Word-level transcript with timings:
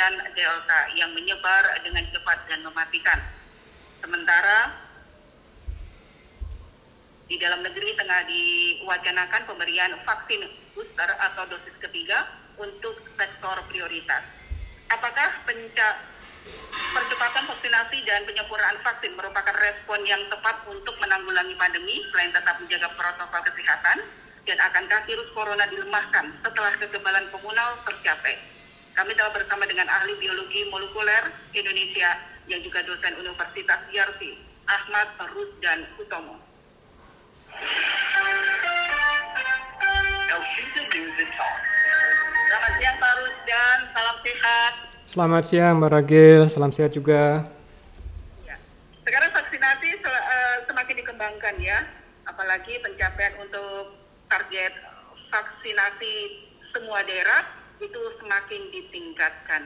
varian 0.00 0.16
Delta 0.32 0.80
yang 0.96 1.12
menyebar 1.12 1.76
dengan 1.84 2.00
cepat 2.08 2.48
dan 2.48 2.64
mematikan. 2.64 3.20
Sementara 4.00 4.72
di 7.28 7.36
dalam 7.36 7.60
negeri 7.60 7.92
tengah 8.00 8.24
diwacanakan 8.24 9.44
pemberian 9.44 9.92
vaksin 10.08 10.40
booster 10.72 11.04
atau 11.04 11.44
dosis 11.52 11.76
ketiga 11.84 12.24
untuk 12.56 12.96
sektor 13.12 13.60
prioritas. 13.68 14.24
Apakah 14.88 15.44
penca 15.44 16.00
percepatan 16.96 17.44
vaksinasi 17.44 18.00
dan 18.08 18.24
penyempurnaan 18.24 18.80
vaksin 18.80 19.12
merupakan 19.20 19.52
respon 19.52 20.00
yang 20.08 20.24
tepat 20.32 20.64
untuk 20.64 20.96
menanggulangi 20.96 21.52
pandemi 21.60 22.00
selain 22.08 22.32
tetap 22.32 22.56
menjaga 22.56 22.88
protokol 22.96 23.44
kesehatan? 23.52 24.00
Dan 24.48 24.56
akankah 24.64 25.04
virus 25.04 25.28
corona 25.36 25.68
dilemahkan 25.68 26.40
setelah 26.40 26.72
kekebalan 26.80 27.28
komunal 27.28 27.76
tercapai? 27.84 28.59
Kami 29.00 29.16
telah 29.16 29.32
bersama 29.32 29.64
dengan 29.64 29.88
ahli 29.88 30.12
biologi 30.20 30.60
molekuler 30.68 31.32
Indonesia 31.56 32.20
yang 32.52 32.60
juga 32.60 32.84
dosen 32.84 33.16
Universitas 33.16 33.80
Yarsi, 33.96 34.36
Ahmad 34.68 35.16
Rusdan 35.32 35.88
Utomo. 35.96 36.36
Selamat 42.44 42.72
siang 42.76 42.96
Pak 43.00 43.12
Rusdan, 43.24 43.78
salam 43.96 44.16
sehat. 44.20 44.72
Selamat 45.08 45.42
siang 45.48 45.74
Mbak 45.80 45.90
Ragil, 45.96 46.42
salam 46.52 46.68
sehat 46.68 46.92
juga. 46.92 47.48
Ya. 48.44 48.60
Sekarang 49.00 49.32
vaksinasi 49.32 49.96
eh, 49.96 50.56
semakin 50.68 51.00
dikembangkan 51.00 51.56
ya, 51.56 51.88
apalagi 52.28 52.76
pencapaian 52.84 53.32
untuk 53.40 53.96
target 54.28 54.76
vaksinasi 55.32 56.14
semua 56.76 57.00
daerah 57.08 57.59
itu 57.80 58.00
semakin 58.20 58.62
ditingkatkan. 58.68 59.62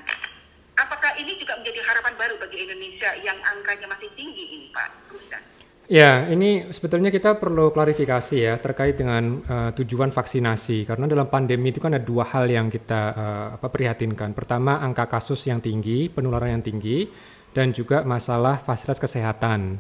Apakah 0.75 1.15
ini 1.19 1.39
juga 1.39 1.59
menjadi 1.59 1.87
harapan 1.87 2.15
baru 2.19 2.35
bagi 2.39 2.67
Indonesia 2.67 3.15
yang 3.23 3.39
angkanya 3.47 3.87
masih 3.91 4.11
tinggi 4.19 4.45
ini 4.59 4.67
Pak 4.75 4.89
Rusdan? 5.11 5.43
Ya, 5.85 6.25
ini 6.33 6.73
sebetulnya 6.73 7.13
kita 7.13 7.37
perlu 7.37 7.69
klarifikasi 7.69 8.37
ya 8.41 8.57
terkait 8.57 8.97
dengan 8.97 9.45
uh, 9.45 9.71
tujuan 9.77 10.09
vaksinasi 10.09 10.89
karena 10.89 11.05
dalam 11.05 11.29
pandemi 11.29 11.77
itu 11.77 11.79
kan 11.79 11.93
ada 11.93 12.01
dua 12.01 12.25
hal 12.25 12.49
yang 12.49 12.73
kita 12.73 13.03
uh, 13.13 13.47
apa 13.61 13.69
prihatinkan. 13.69 14.33
Pertama, 14.33 14.81
angka 14.81 15.05
kasus 15.05 15.45
yang 15.45 15.61
tinggi, 15.61 16.09
penularan 16.09 16.59
yang 16.59 16.65
tinggi 16.65 17.05
dan 17.53 17.77
juga 17.77 18.01
masalah 18.01 18.65
fasilitas 18.65 18.97
kesehatan. 18.97 19.77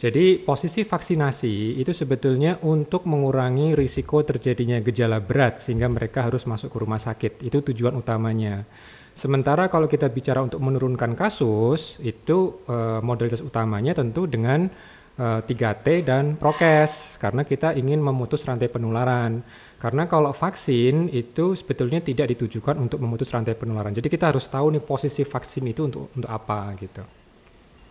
Jadi 0.00 0.40
posisi 0.40 0.80
vaksinasi 0.80 1.76
itu 1.76 1.92
sebetulnya 1.92 2.56
untuk 2.64 3.04
mengurangi 3.04 3.76
risiko 3.76 4.24
terjadinya 4.24 4.80
gejala 4.80 5.20
berat 5.20 5.60
sehingga 5.60 5.92
mereka 5.92 6.24
harus 6.24 6.48
masuk 6.48 6.72
ke 6.72 6.78
rumah 6.80 6.96
sakit. 6.96 7.44
Itu 7.44 7.60
tujuan 7.60 7.92
utamanya. 8.00 8.64
Sementara 9.12 9.68
kalau 9.68 9.84
kita 9.84 10.08
bicara 10.08 10.40
untuk 10.40 10.56
menurunkan 10.64 11.12
kasus, 11.12 12.00
itu 12.00 12.64
uh, 12.64 13.04
modalitas 13.04 13.44
utamanya 13.44 13.92
tentu 13.92 14.24
dengan 14.24 14.72
3T 15.20 15.84
eh, 15.84 16.00
dan 16.00 16.40
prokes 16.40 17.20
karena 17.20 17.44
kita 17.44 17.76
ingin 17.76 18.00
memutus 18.00 18.40
rantai 18.48 18.72
penularan. 18.72 19.44
Karena 19.76 20.08
kalau 20.08 20.32
vaksin 20.32 21.12
itu 21.12 21.52
sebetulnya 21.52 22.00
tidak 22.00 22.32
ditujukan 22.32 22.80
untuk 22.80 23.04
memutus 23.04 23.28
rantai 23.28 23.52
penularan. 23.52 23.92
Jadi 23.92 24.08
kita 24.08 24.32
harus 24.32 24.48
tahu 24.48 24.72
nih 24.72 24.80
posisi 24.80 25.24
vaksin 25.28 25.68
itu 25.68 25.92
untuk 25.92 26.08
untuk 26.16 26.30
apa 26.32 26.72
gitu. 26.80 27.04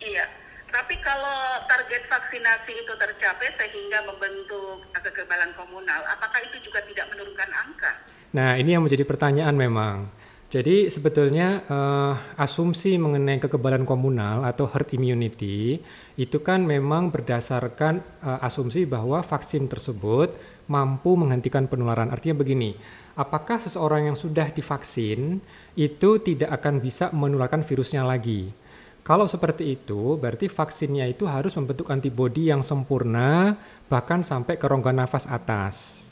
Iya. 0.02 0.26
Tapi 0.70 0.94
kalau 1.02 1.49
target 1.90 2.06
vaksinasi 2.06 2.86
itu 2.86 2.92
tercapai 2.94 3.50
sehingga 3.58 4.06
membentuk 4.06 4.78
kekebalan 4.94 5.50
komunal, 5.58 6.06
apakah 6.06 6.38
itu 6.46 6.62
juga 6.70 6.86
tidak 6.86 7.10
menurunkan 7.10 7.50
angka? 7.50 7.98
Nah, 8.30 8.54
ini 8.54 8.78
yang 8.78 8.86
menjadi 8.86 9.02
pertanyaan 9.02 9.58
memang. 9.58 10.06
Jadi 10.54 10.86
sebetulnya 10.86 11.66
uh, 11.66 12.14
asumsi 12.38 12.94
mengenai 12.94 13.42
kekebalan 13.42 13.82
komunal 13.82 14.46
atau 14.46 14.70
herd 14.70 14.94
immunity 14.94 15.82
itu 16.14 16.38
kan 16.38 16.62
memang 16.62 17.10
berdasarkan 17.10 18.06
uh, 18.22 18.38
asumsi 18.46 18.86
bahwa 18.86 19.18
vaksin 19.26 19.66
tersebut 19.66 20.38
mampu 20.70 21.18
menghentikan 21.18 21.66
penularan. 21.66 22.14
Artinya 22.14 22.38
begini, 22.38 22.78
apakah 23.18 23.58
seseorang 23.58 24.14
yang 24.14 24.18
sudah 24.18 24.46
divaksin 24.54 25.42
itu 25.74 26.10
tidak 26.22 26.54
akan 26.54 26.78
bisa 26.78 27.10
menularkan 27.10 27.66
virusnya 27.66 28.06
lagi? 28.06 28.54
Kalau 29.10 29.26
seperti 29.26 29.74
itu, 29.74 30.14
berarti 30.14 30.46
vaksinnya 30.46 31.10
itu 31.10 31.26
harus 31.26 31.50
membentuk 31.58 31.90
antibodi 31.90 32.46
yang 32.46 32.62
sempurna 32.62 33.58
bahkan 33.90 34.22
sampai 34.22 34.54
ke 34.54 34.70
rongga 34.70 34.94
nafas 34.94 35.26
atas. 35.26 36.06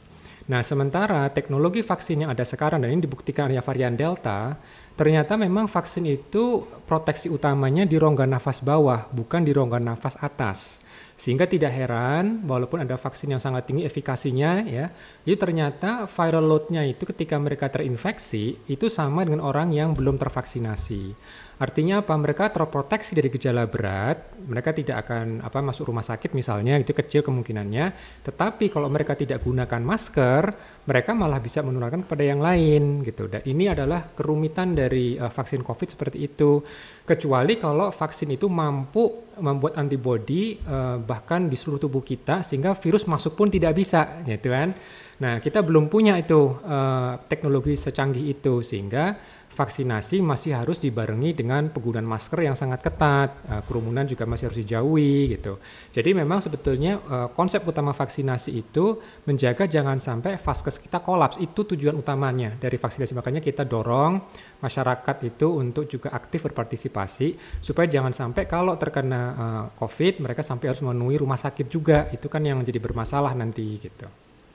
Nah, 0.51 0.67
sementara 0.67 1.31
teknologi 1.31 1.87
vaksin 1.87 2.27
yang 2.27 2.35
ada 2.35 2.43
sekarang 2.43 2.83
dan 2.83 2.91
ini 2.91 3.07
dibuktikan 3.07 3.47
oleh 3.47 3.63
varian 3.63 3.95
Delta, 3.95 4.59
ternyata 4.99 5.39
memang 5.39 5.71
vaksin 5.71 6.11
itu 6.11 6.67
proteksi 6.91 7.31
utamanya 7.31 7.87
di 7.87 7.95
rongga 7.95 8.27
nafas 8.27 8.67
bawah, 8.67 9.07
bukan 9.15 9.47
di 9.47 9.55
rongga 9.55 9.79
nafas 9.79 10.19
atas. 10.19 10.83
Sehingga 11.19 11.51
tidak 11.51 11.75
heran, 11.75 12.47
walaupun 12.47 12.87
ada 12.87 12.95
vaksin 12.95 13.34
yang 13.34 13.43
sangat 13.43 13.67
tinggi 13.67 13.83
efikasinya, 13.83 14.62
ya, 14.62 14.87
itu 15.27 15.34
ternyata 15.34 16.06
viral 16.06 16.47
load-nya 16.47 16.87
itu 16.87 17.03
ketika 17.03 17.34
mereka 17.43 17.67
terinfeksi 17.67 18.71
itu 18.71 18.87
sama 18.87 19.27
dengan 19.27 19.43
orang 19.43 19.75
yang 19.75 19.99
belum 19.99 20.15
tervaksinasi. 20.15 21.19
Artinya 21.59 22.06
apa? 22.06 22.15
Mereka 22.15 22.55
terproteksi 22.55 23.19
dari 23.19 23.34
gejala 23.34 23.67
berat, 23.67 24.31
mereka 24.47 24.71
tidak 24.71 25.03
akan 25.03 25.43
apa 25.43 25.59
masuk 25.59 25.91
rumah 25.91 26.06
sakit 26.06 26.31
misalnya, 26.39 26.79
itu 26.79 26.95
kecil 26.95 27.27
kemungkinannya. 27.27 27.99
Tetapi 28.23 28.71
kalau 28.71 28.87
mereka 28.87 29.19
tidak 29.19 29.43
gunakan 29.43 29.83
masker, 29.83 30.43
mereka 30.88 31.12
malah 31.12 31.37
bisa 31.37 31.60
menularkan 31.60 32.09
kepada 32.09 32.25
yang 32.25 32.41
lain 32.41 33.04
gitu. 33.04 33.28
Dan 33.28 33.44
ini 33.44 33.69
adalah 33.69 34.09
kerumitan 34.09 34.72
dari 34.72 35.21
uh, 35.21 35.28
vaksin 35.28 35.60
COVID 35.60 35.88
seperti 35.93 36.25
itu. 36.25 36.65
Kecuali 37.04 37.60
kalau 37.60 37.93
vaksin 37.93 38.32
itu 38.32 38.49
mampu 38.49 39.37
membuat 39.37 39.76
antibodi 39.76 40.56
uh, 40.65 40.97
bahkan 40.97 41.44
di 41.44 41.60
seluruh 41.60 41.76
tubuh 41.76 42.00
kita 42.00 42.41
sehingga 42.41 42.72
virus 42.72 43.04
masuk 43.04 43.37
pun 43.37 43.53
tidak 43.53 43.76
bisa, 43.76 44.25
gitu 44.25 44.49
kan. 44.49 44.72
Nah, 45.21 45.44
kita 45.44 45.60
belum 45.60 45.93
punya 45.93 46.16
itu 46.16 46.56
uh, 46.56 47.20
teknologi 47.28 47.76
secanggih 47.76 48.32
itu 48.32 48.65
sehingga 48.65 49.37
vaksinasi 49.59 50.23
masih 50.23 50.55
harus 50.55 50.79
dibarengi 50.79 51.35
dengan 51.35 51.67
penggunaan 51.67 52.07
masker 52.07 52.47
yang 52.47 52.55
sangat 52.55 52.79
ketat, 52.79 53.35
uh, 53.51 53.63
kerumunan 53.67 54.07
juga 54.07 54.23
masih 54.23 54.47
harus 54.47 54.63
dijauhi 54.63 55.35
gitu. 55.35 55.59
Jadi 55.91 56.15
memang 56.15 56.39
sebetulnya 56.39 57.03
uh, 57.03 57.29
konsep 57.35 57.67
utama 57.67 57.91
vaksinasi 57.91 58.55
itu 58.55 59.03
menjaga 59.27 59.67
jangan 59.67 59.99
sampai 59.99 60.39
vaskes 60.39 60.79
kita 60.79 61.03
kolaps. 61.03 61.43
Itu 61.43 61.67
tujuan 61.67 61.99
utamanya 61.99 62.55
dari 62.55 62.79
vaksinasi. 62.79 63.19
Makanya 63.19 63.43
kita 63.43 63.67
dorong 63.67 64.23
masyarakat 64.63 65.17
itu 65.27 65.51
untuk 65.51 65.91
juga 65.91 66.15
aktif 66.15 66.47
berpartisipasi 66.47 67.59
supaya 67.59 67.91
jangan 67.91 68.15
sampai 68.15 68.47
kalau 68.47 68.79
terkena 68.79 69.23
uh, 69.35 69.65
COVID 69.75 70.23
mereka 70.23 70.47
sampai 70.47 70.71
harus 70.71 70.79
memenuhi 70.87 71.19
rumah 71.19 71.37
sakit 71.37 71.67
juga. 71.67 72.07
Itu 72.15 72.31
kan 72.31 72.47
yang 72.47 72.63
jadi 72.63 72.79
bermasalah 72.79 73.35
nanti 73.35 73.67
gitu. 73.83 74.07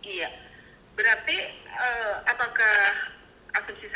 Iya. 0.08 0.32
Berarti 0.96 1.38
uh, 1.76 2.16
apakah 2.24 3.03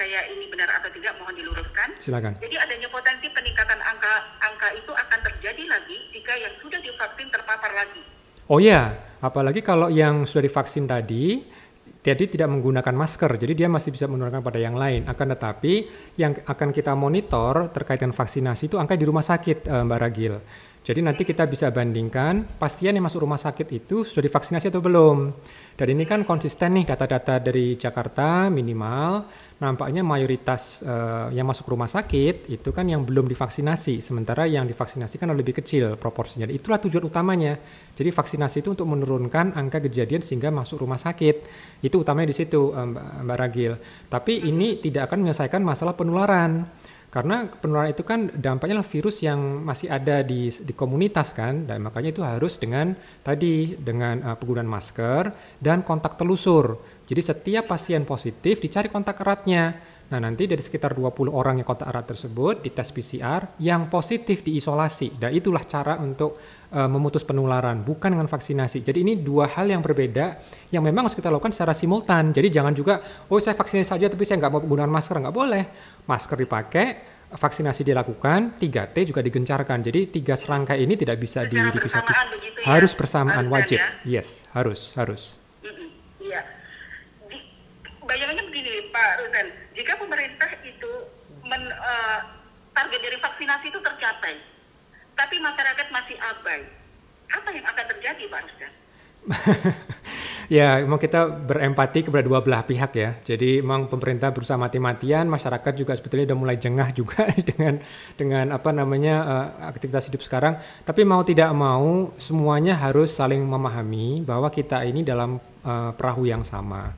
saya 0.07 0.23
ini 0.31 0.47
benar 0.47 0.71
atau 0.71 0.87
tidak 0.95 1.19
mohon 1.19 1.35
diluruskan. 1.35 1.99
Silakan. 1.99 2.39
Jadi 2.39 2.55
adanya 2.55 2.87
potensi 2.87 3.27
peningkatan 3.27 3.75
angka 3.75 4.39
angka 4.39 4.71
itu 4.79 4.91
akan 4.95 5.19
terjadi 5.19 5.63
lagi 5.67 5.97
jika 6.15 6.31
yang 6.39 6.55
sudah 6.63 6.79
divaksin 6.79 7.27
terpapar 7.27 7.75
lagi. 7.75 7.99
Oh 8.47 8.63
ya, 8.63 8.95
apalagi 9.19 9.59
kalau 9.59 9.91
yang 9.91 10.23
sudah 10.23 10.47
divaksin 10.47 10.87
tadi 10.87 11.43
jadi 11.99 12.23
tidak 12.23 12.47
menggunakan 12.47 12.95
masker, 12.95 13.35
jadi 13.35 13.51
dia 13.51 13.67
masih 13.67 13.91
bisa 13.91 14.07
menularkan 14.07 14.39
pada 14.39 14.55
yang 14.55 14.79
lain. 14.79 15.03
Akan 15.11 15.27
tetapi 15.27 15.91
yang 16.15 16.39
akan 16.47 16.71
kita 16.71 16.95
monitor 16.95 17.67
terkait 17.75 17.99
dengan 17.99 18.15
vaksinasi 18.15 18.71
itu 18.71 18.79
angka 18.79 18.95
di 18.95 19.03
rumah 19.03 19.27
sakit, 19.27 19.67
eh, 19.67 19.83
Mbak 19.83 19.99
Ragil. 19.99 20.35
Jadi 20.87 21.03
nanti 21.03 21.27
kita 21.27 21.43
bisa 21.51 21.67
bandingkan 21.67 22.47
pasien 22.55 22.95
yang 22.95 23.03
masuk 23.03 23.27
rumah 23.27 23.35
sakit 23.35 23.67
itu 23.75 24.07
sudah 24.07 24.23
divaksinasi 24.23 24.71
atau 24.71 24.79
belum. 24.79 25.35
Dan 25.75 25.87
ini 25.91 26.07
kan 26.07 26.23
konsisten 26.23 26.79
nih 26.79 26.87
data-data 26.87 27.43
dari 27.43 27.75
Jakarta 27.75 28.47
minimal 28.47 29.27
nampaknya 29.57 30.05
mayoritas 30.05 30.85
uh, 30.85 31.33
yang 31.33 31.49
masuk 31.49 31.73
rumah 31.73 31.89
sakit 31.89 32.45
itu 32.53 32.69
kan 32.69 32.85
yang 32.85 33.01
belum 33.01 33.25
divaksinasi, 33.25 34.05
sementara 34.05 34.45
yang 34.45 34.69
divaksinasi 34.69 35.17
kan 35.17 35.33
lebih 35.33 35.57
kecil 35.57 35.97
proporsinya. 35.97 36.45
Itulah 36.45 36.77
tujuan 36.77 37.09
utamanya. 37.09 37.57
Jadi 37.97 38.13
vaksinasi 38.13 38.61
itu 38.61 38.77
untuk 38.77 38.85
menurunkan 38.85 39.57
angka 39.57 39.81
kejadian 39.89 40.21
sehingga 40.21 40.53
masuk 40.53 40.85
rumah 40.85 41.01
sakit. 41.01 41.35
Itu 41.81 42.05
utamanya 42.05 42.29
di 42.29 42.37
situ, 42.37 42.69
Mbak, 42.69 43.05
Mbak 43.25 43.37
Ragil. 43.37 43.73
Tapi 44.05 44.45
ini 44.45 44.77
tidak 44.77 45.09
akan 45.09 45.25
menyelesaikan 45.25 45.61
masalah 45.65 45.97
penularan. 45.97 46.61
Karena 47.17 47.49
penularan 47.49 47.97
itu 47.97 48.05
kan 48.05 48.29
dampaknya 48.29 48.85
virus 48.85 49.25
yang 49.25 49.65
masih 49.65 49.89
ada 49.89 50.21
di, 50.21 50.53
di 50.53 50.69
komunitas 50.77 51.33
kan, 51.33 51.65
dan 51.65 51.81
makanya 51.81 52.13
itu 52.13 52.21
harus 52.21 52.61
dengan 52.61 52.93
tadi 53.25 53.73
dengan 53.73 54.21
uh, 54.21 54.37
penggunaan 54.37 54.69
masker 54.69 55.33
dan 55.57 55.81
kontak 55.81 56.13
telusur. 56.13 56.77
Jadi 57.09 57.21
setiap 57.25 57.73
pasien 57.73 58.05
positif 58.05 58.61
dicari 58.61 58.93
kontak 58.93 59.17
eratnya. 59.17 59.96
Nah, 60.07 60.23
nanti 60.23 60.47
dari 60.47 60.63
sekitar 60.63 60.95
20 60.95 61.27
orang 61.27 61.59
yang 61.59 61.67
kontak 61.67 61.91
erat 61.91 62.07
tersebut 62.07 62.63
di 62.63 62.71
tes 62.71 62.87
PCR 62.95 63.59
yang 63.59 63.91
positif 63.91 64.39
diisolasi. 64.39 65.19
Dan 65.19 65.35
itulah 65.35 65.67
cara 65.67 65.99
untuk 65.99 66.39
uh, 66.71 66.87
memutus 66.87 67.27
penularan, 67.27 67.83
bukan 67.83 68.15
dengan 68.15 68.31
vaksinasi. 68.31 68.87
Jadi 68.87 69.03
ini 69.03 69.13
dua 69.19 69.51
hal 69.51 69.67
yang 69.67 69.83
berbeda 69.83 70.39
yang 70.71 70.87
memang 70.87 71.11
harus 71.11 71.15
kita 71.19 71.27
lakukan 71.27 71.51
secara 71.51 71.75
simultan. 71.75 72.31
Jadi 72.31 72.47
jangan 72.47 72.71
juga, 72.71 73.03
oh 73.27 73.39
saya 73.43 73.59
vaksinasi 73.59 73.83
saja 73.83 74.07
tapi 74.07 74.23
saya 74.23 74.39
nggak 74.39 74.51
mau 74.55 74.63
menggunakan 74.63 74.91
masker, 74.95 75.15
nggak 75.27 75.35
boleh. 75.35 75.63
Masker 76.07 76.37
dipakai, 76.39 76.85
vaksinasi 77.35 77.83
dilakukan, 77.83 78.55
3T 78.63 79.11
juga 79.11 79.19
digencarkan. 79.19 79.83
Jadi 79.83 80.23
tiga 80.23 80.39
serangkai 80.39 80.87
ini 80.87 80.95
tidak 80.95 81.19
bisa 81.19 81.43
di, 81.43 81.59
dipisah-pisah. 81.59 82.25
Ya? 82.31 82.63
Harus 82.63 82.95
bersamaan, 82.95 83.43
harus 83.43 83.51
wajib. 83.51 83.79
Ya? 84.07 84.23
Yes, 84.23 84.47
harus, 84.55 84.95
harus. 84.95 85.35
Iya. 86.23 86.47
Bayangannya 88.07 88.47
begini, 88.47 88.87
Pak 88.87 89.19
Rusen 89.19 89.66
jika 89.77 89.93
pemerintah 90.01 90.49
itu 90.65 90.91
men, 91.45 91.69
uh, 91.69 92.19
target 92.73 92.99
dari 92.99 93.17
vaksinasi 93.21 93.69
itu 93.69 93.79
tercapai, 93.79 94.35
tapi 95.13 95.37
masyarakat 95.37 95.87
masih 95.93 96.17
abai, 96.17 96.65
apa 97.29 97.49
yang 97.53 97.65
akan 97.69 97.85
terjadi, 97.93 98.23
Pak 98.25 98.41
Rusdan? 98.41 98.73
ya, 100.57 100.79
memang 100.81 100.97
kita 100.97 101.27
berempati 101.27 102.07
kepada 102.07 102.23
dua 102.23 102.39
belah 102.39 102.63
pihak 102.63 102.91
ya. 102.95 103.19
Jadi 103.21 103.59
memang 103.59 103.91
pemerintah 103.91 104.31
berusaha 104.31 104.55
mati-matian, 104.55 105.27
masyarakat 105.27 105.73
juga 105.75 105.93
sebetulnya 105.99 106.33
udah 106.33 106.39
mulai 106.39 106.57
jengah 106.57 106.89
juga 106.95 107.27
dengan 107.49 107.83
dengan 108.15 108.45
apa 108.55 108.71
namanya 108.71 109.15
uh, 109.27 109.47
aktivitas 109.67 110.07
hidup 110.07 110.23
sekarang. 110.23 110.57
Tapi 110.87 111.03
mau 111.03 111.21
tidak 111.27 111.51
mau 111.51 112.15
semuanya 112.17 112.79
harus 112.79 113.13
saling 113.13 113.43
memahami 113.43 114.23
bahwa 114.23 114.47
kita 114.47 114.87
ini 114.87 115.03
dalam 115.03 115.37
uh, 115.67 115.91
perahu 115.93 116.23
yang 116.23 116.47
sama. 116.47 116.95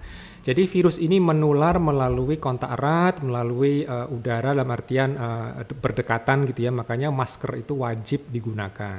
Jadi 0.50 0.66
virus 0.66 0.98
ini 0.98 1.22
menular 1.22 1.78
melalui 1.78 2.42
kontak 2.42 2.74
erat, 2.74 3.22
melalui 3.22 3.86
uh, 3.86 4.10
udara 4.10 4.50
dalam 4.50 4.66
artian 4.74 5.14
uh, 5.14 5.62
berdekatan 5.62 6.50
gitu 6.50 6.66
ya. 6.66 6.74
Makanya 6.74 7.14
masker 7.14 7.62
itu 7.62 7.78
wajib 7.78 8.26
digunakan. 8.34 8.98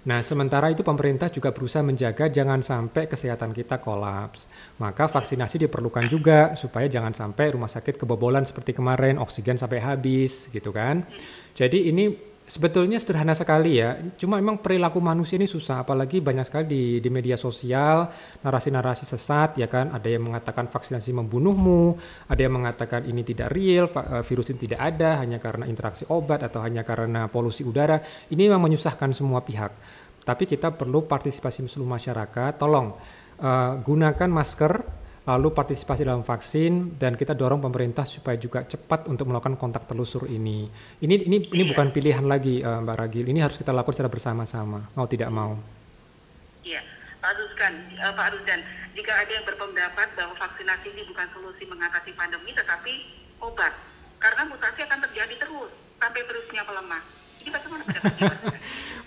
Nah, 0.00 0.18
sementara 0.26 0.66
itu 0.74 0.82
pemerintah 0.82 1.30
juga 1.30 1.54
berusaha 1.54 1.86
menjaga 1.86 2.26
jangan 2.26 2.58
sampai 2.66 3.06
kesehatan 3.06 3.54
kita 3.54 3.78
kolaps. 3.78 4.50
Maka 4.82 5.06
vaksinasi 5.06 5.70
diperlukan 5.70 6.10
juga 6.10 6.58
supaya 6.58 6.90
jangan 6.90 7.14
sampai 7.14 7.54
rumah 7.54 7.70
sakit 7.70 7.94
kebobolan 7.94 8.42
seperti 8.42 8.74
kemarin, 8.74 9.22
oksigen 9.22 9.62
sampai 9.62 9.78
habis 9.78 10.50
gitu 10.50 10.74
kan. 10.74 11.06
Jadi 11.54 11.86
ini 11.86 12.29
sebetulnya 12.50 12.98
sederhana 12.98 13.30
sekali 13.38 13.78
ya. 13.78 13.94
Cuma 14.18 14.42
memang 14.42 14.58
perilaku 14.58 14.98
manusia 14.98 15.38
ini 15.38 15.46
susah, 15.46 15.86
apalagi 15.86 16.18
banyak 16.18 16.42
sekali 16.42 16.66
di, 16.66 16.82
di 16.98 17.06
media 17.06 17.38
sosial 17.38 18.10
narasi-narasi 18.42 19.06
sesat 19.06 19.54
ya 19.54 19.70
kan. 19.70 19.94
Ada 19.94 20.10
yang 20.10 20.26
mengatakan 20.26 20.66
vaksinasi 20.66 21.14
membunuhmu, 21.14 21.94
ada 22.26 22.40
yang 22.42 22.58
mengatakan 22.58 23.06
ini 23.06 23.22
tidak 23.22 23.54
real, 23.54 23.86
eh, 23.86 24.26
virus 24.26 24.50
ini 24.50 24.66
tidak 24.66 24.80
ada 24.82 25.22
hanya 25.22 25.38
karena 25.38 25.70
interaksi 25.70 26.02
obat 26.10 26.42
atau 26.42 26.58
hanya 26.66 26.82
karena 26.82 27.30
polusi 27.30 27.62
udara. 27.62 28.02
Ini 28.26 28.50
memang 28.50 28.66
menyusahkan 28.66 29.14
semua 29.14 29.46
pihak. 29.46 29.70
Tapi 30.26 30.44
kita 30.44 30.74
perlu 30.74 31.06
partisipasi 31.06 31.64
seluruh 31.70 31.96
masyarakat. 31.96 32.60
Tolong 32.60 32.92
uh, 33.40 33.72
gunakan 33.80 34.28
masker 34.28 34.99
lalu 35.28 35.52
partisipasi 35.52 36.08
dalam 36.08 36.24
vaksin 36.24 36.96
dan 36.96 37.12
kita 37.12 37.36
dorong 37.36 37.60
pemerintah 37.60 38.08
supaya 38.08 38.40
juga 38.40 38.64
cepat 38.64 39.04
untuk 39.12 39.28
melakukan 39.28 39.52
kontak 39.60 39.84
telusur 39.84 40.24
ini. 40.24 40.64
Ini 41.04 41.14
ini 41.28 41.36
ini 41.44 41.64
bukan 41.68 41.92
pilihan 41.92 42.24
lagi 42.24 42.64
uh, 42.64 42.80
Mbak 42.80 42.96
Ragil. 42.96 43.26
Ini 43.28 43.44
harus 43.44 43.60
kita 43.60 43.68
lakukan 43.76 44.00
secara 44.00 44.08
bersama-sama, 44.08 44.88
mau 44.96 45.04
tidak 45.04 45.28
mau. 45.28 45.60
Iya, 46.64 46.80
Pak 47.20 47.32
Ruskan, 47.36 47.72
uh, 48.00 48.12
Pak 48.16 48.26
Rusdan, 48.32 48.60
jika 48.96 49.12
ada 49.12 49.32
yang 49.32 49.44
berpendapat 49.44 50.08
bahwa 50.16 50.34
vaksinasi 50.40 50.88
ini 50.88 51.02
bukan 51.04 51.26
solusi 51.36 51.68
mengatasi 51.68 52.16
pandemi 52.16 52.56
tetapi 52.56 52.92
obat, 53.44 53.76
karena 54.16 54.48
mutasi 54.48 54.88
akan 54.88 54.98
terjadi 55.04 55.34
terus 55.36 55.70
sampai 56.00 56.20
virusnya 56.24 56.64
melemah. 56.64 57.02
Ini 57.40 57.48
bagaimana 57.52 57.82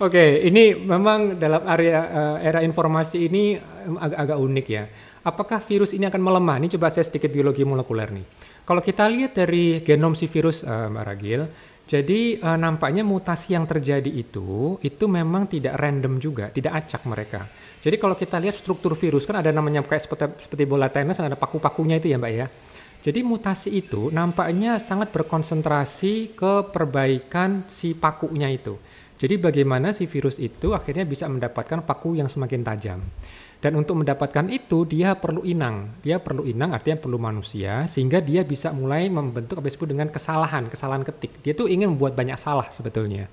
Oke, 0.01 0.09
okay, 0.09 0.29
ini 0.49 0.73
memang 0.73 1.37
dalam 1.37 1.69
area 1.69 2.01
uh, 2.01 2.37
era 2.41 2.65
informasi 2.65 3.29
ini 3.29 3.57
agak-agak 3.93 4.37
unik 4.41 4.67
ya 4.69 4.85
apakah 5.23 5.63
virus 5.63 5.95
ini 5.95 6.05
akan 6.05 6.21
melemah? 6.21 6.59
Ini 6.59 6.67
coba 6.77 6.91
saya 6.91 7.07
sedikit 7.07 7.31
biologi 7.31 7.63
molekuler 7.63 8.11
nih. 8.11 8.25
Kalau 8.63 8.79
kita 8.79 9.07
lihat 9.11 9.35
dari 9.35 9.83
genom 9.83 10.15
si 10.15 10.27
virus, 10.31 10.63
uh, 10.63 10.87
Mbak 10.87 11.03
Ragil, 11.03 11.41
jadi 11.83 12.39
uh, 12.39 12.55
nampaknya 12.55 13.03
mutasi 13.03 13.55
yang 13.55 13.67
terjadi 13.67 14.07
itu, 14.07 14.79
itu 14.79 15.05
memang 15.07 15.51
tidak 15.51 15.75
random 15.75 16.15
juga, 16.19 16.47
tidak 16.47 16.85
acak 16.87 17.03
mereka. 17.03 17.43
Jadi 17.83 17.99
kalau 17.99 18.15
kita 18.15 18.39
lihat 18.39 18.55
struktur 18.55 18.95
virus, 18.95 19.27
kan 19.27 19.43
ada 19.43 19.51
namanya 19.51 19.83
kayak 19.83 20.07
seperti, 20.07 20.47
seperti 20.47 20.63
bola 20.63 20.87
tenis, 20.87 21.19
ada 21.19 21.35
paku-pakunya 21.35 21.99
itu 21.99 22.07
ya 22.07 22.15
Mbak 22.15 22.31
ya. 22.31 22.47
Jadi 23.03 23.19
mutasi 23.19 23.67
itu 23.75 24.07
nampaknya 24.15 24.79
sangat 24.79 25.11
berkonsentrasi 25.11 26.39
ke 26.39 26.71
perbaikan 26.71 27.67
si 27.67 27.91
pakunya 27.91 28.47
itu. 28.47 28.79
Jadi 29.19 29.35
bagaimana 29.35 29.91
si 29.91 30.07
virus 30.07 30.39
itu 30.39 30.71
akhirnya 30.71 31.03
bisa 31.03 31.27
mendapatkan 31.27 31.83
paku 31.83 32.15
yang 32.15 32.31
semakin 32.31 32.63
tajam. 32.63 32.99
Dan 33.63 33.79
untuk 33.79 34.03
mendapatkan 34.03 34.51
itu 34.51 34.83
dia 34.83 35.15
perlu 35.15 35.39
inang. 35.47 35.95
Dia 36.03 36.19
perlu 36.19 36.43
inang 36.43 36.75
artinya 36.75 36.99
perlu 36.99 37.15
manusia 37.15 37.87
sehingga 37.87 38.19
dia 38.19 38.43
bisa 38.43 38.75
mulai 38.75 39.07
membentuk 39.07 39.63
apa 39.63 39.71
disebut 39.71 39.87
dengan 39.87 40.11
kesalahan, 40.11 40.67
kesalahan 40.67 41.07
ketik. 41.07 41.39
Dia 41.39 41.55
tuh 41.55 41.71
ingin 41.71 41.95
membuat 41.95 42.11
banyak 42.11 42.35
salah 42.35 42.67
sebetulnya. 42.75 43.31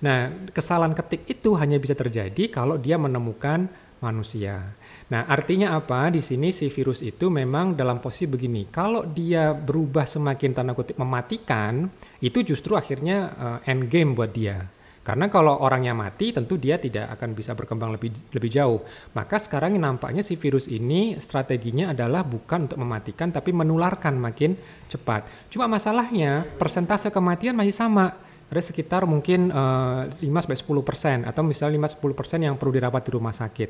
Nah, 0.00 0.32
kesalahan 0.48 0.96
ketik 0.96 1.28
itu 1.28 1.52
hanya 1.60 1.76
bisa 1.76 1.92
terjadi 1.92 2.48
kalau 2.48 2.80
dia 2.80 2.96
menemukan 2.96 3.68
manusia. 4.00 4.72
Nah, 5.12 5.28
artinya 5.28 5.76
apa? 5.76 6.08
Di 6.08 6.24
sini 6.24 6.56
si 6.56 6.72
virus 6.72 7.04
itu 7.04 7.28
memang 7.28 7.76
dalam 7.76 8.00
posisi 8.00 8.24
begini. 8.24 8.72
Kalau 8.72 9.04
dia 9.04 9.52
berubah 9.52 10.08
semakin 10.08 10.56
tanda 10.56 10.72
kutip 10.72 10.96
mematikan, 10.96 11.84
itu 12.24 12.40
justru 12.40 12.80
akhirnya 12.80 13.18
uh, 13.36 13.58
end 13.68 13.92
game 13.92 14.16
buat 14.16 14.32
dia 14.32 14.72
karena 15.06 15.30
kalau 15.30 15.62
orangnya 15.62 15.94
mati, 15.94 16.34
tentu 16.34 16.58
dia 16.58 16.82
tidak 16.82 17.14
akan 17.14 17.30
bisa 17.30 17.54
berkembang 17.54 17.94
lebih 17.94 18.10
lebih 18.34 18.50
jauh. 18.50 18.82
Maka 19.14 19.38
sekarang 19.38 19.78
nampaknya 19.78 20.26
si 20.26 20.34
virus 20.34 20.66
ini 20.66 21.14
strateginya 21.22 21.94
adalah 21.94 22.26
bukan 22.26 22.66
untuk 22.66 22.82
mematikan, 22.82 23.30
tapi 23.30 23.54
menularkan 23.54 24.18
makin 24.18 24.58
cepat. 24.90 25.46
Cuma 25.46 25.70
masalahnya 25.70 26.42
persentase 26.58 27.14
kematian 27.14 27.54
masih 27.54 27.70
sama. 27.70 28.18
Ada 28.46 28.70
sekitar 28.70 29.06
mungkin 29.10 29.50
uh, 29.50 30.06
5-10 30.22 30.62
persen 30.86 31.26
atau 31.26 31.42
misalnya 31.42 31.86
5-10 31.86 32.18
persen 32.18 32.38
yang 32.46 32.54
perlu 32.54 32.74
dirawat 32.74 33.02
di 33.06 33.10
rumah 33.14 33.34
sakit. 33.34 33.68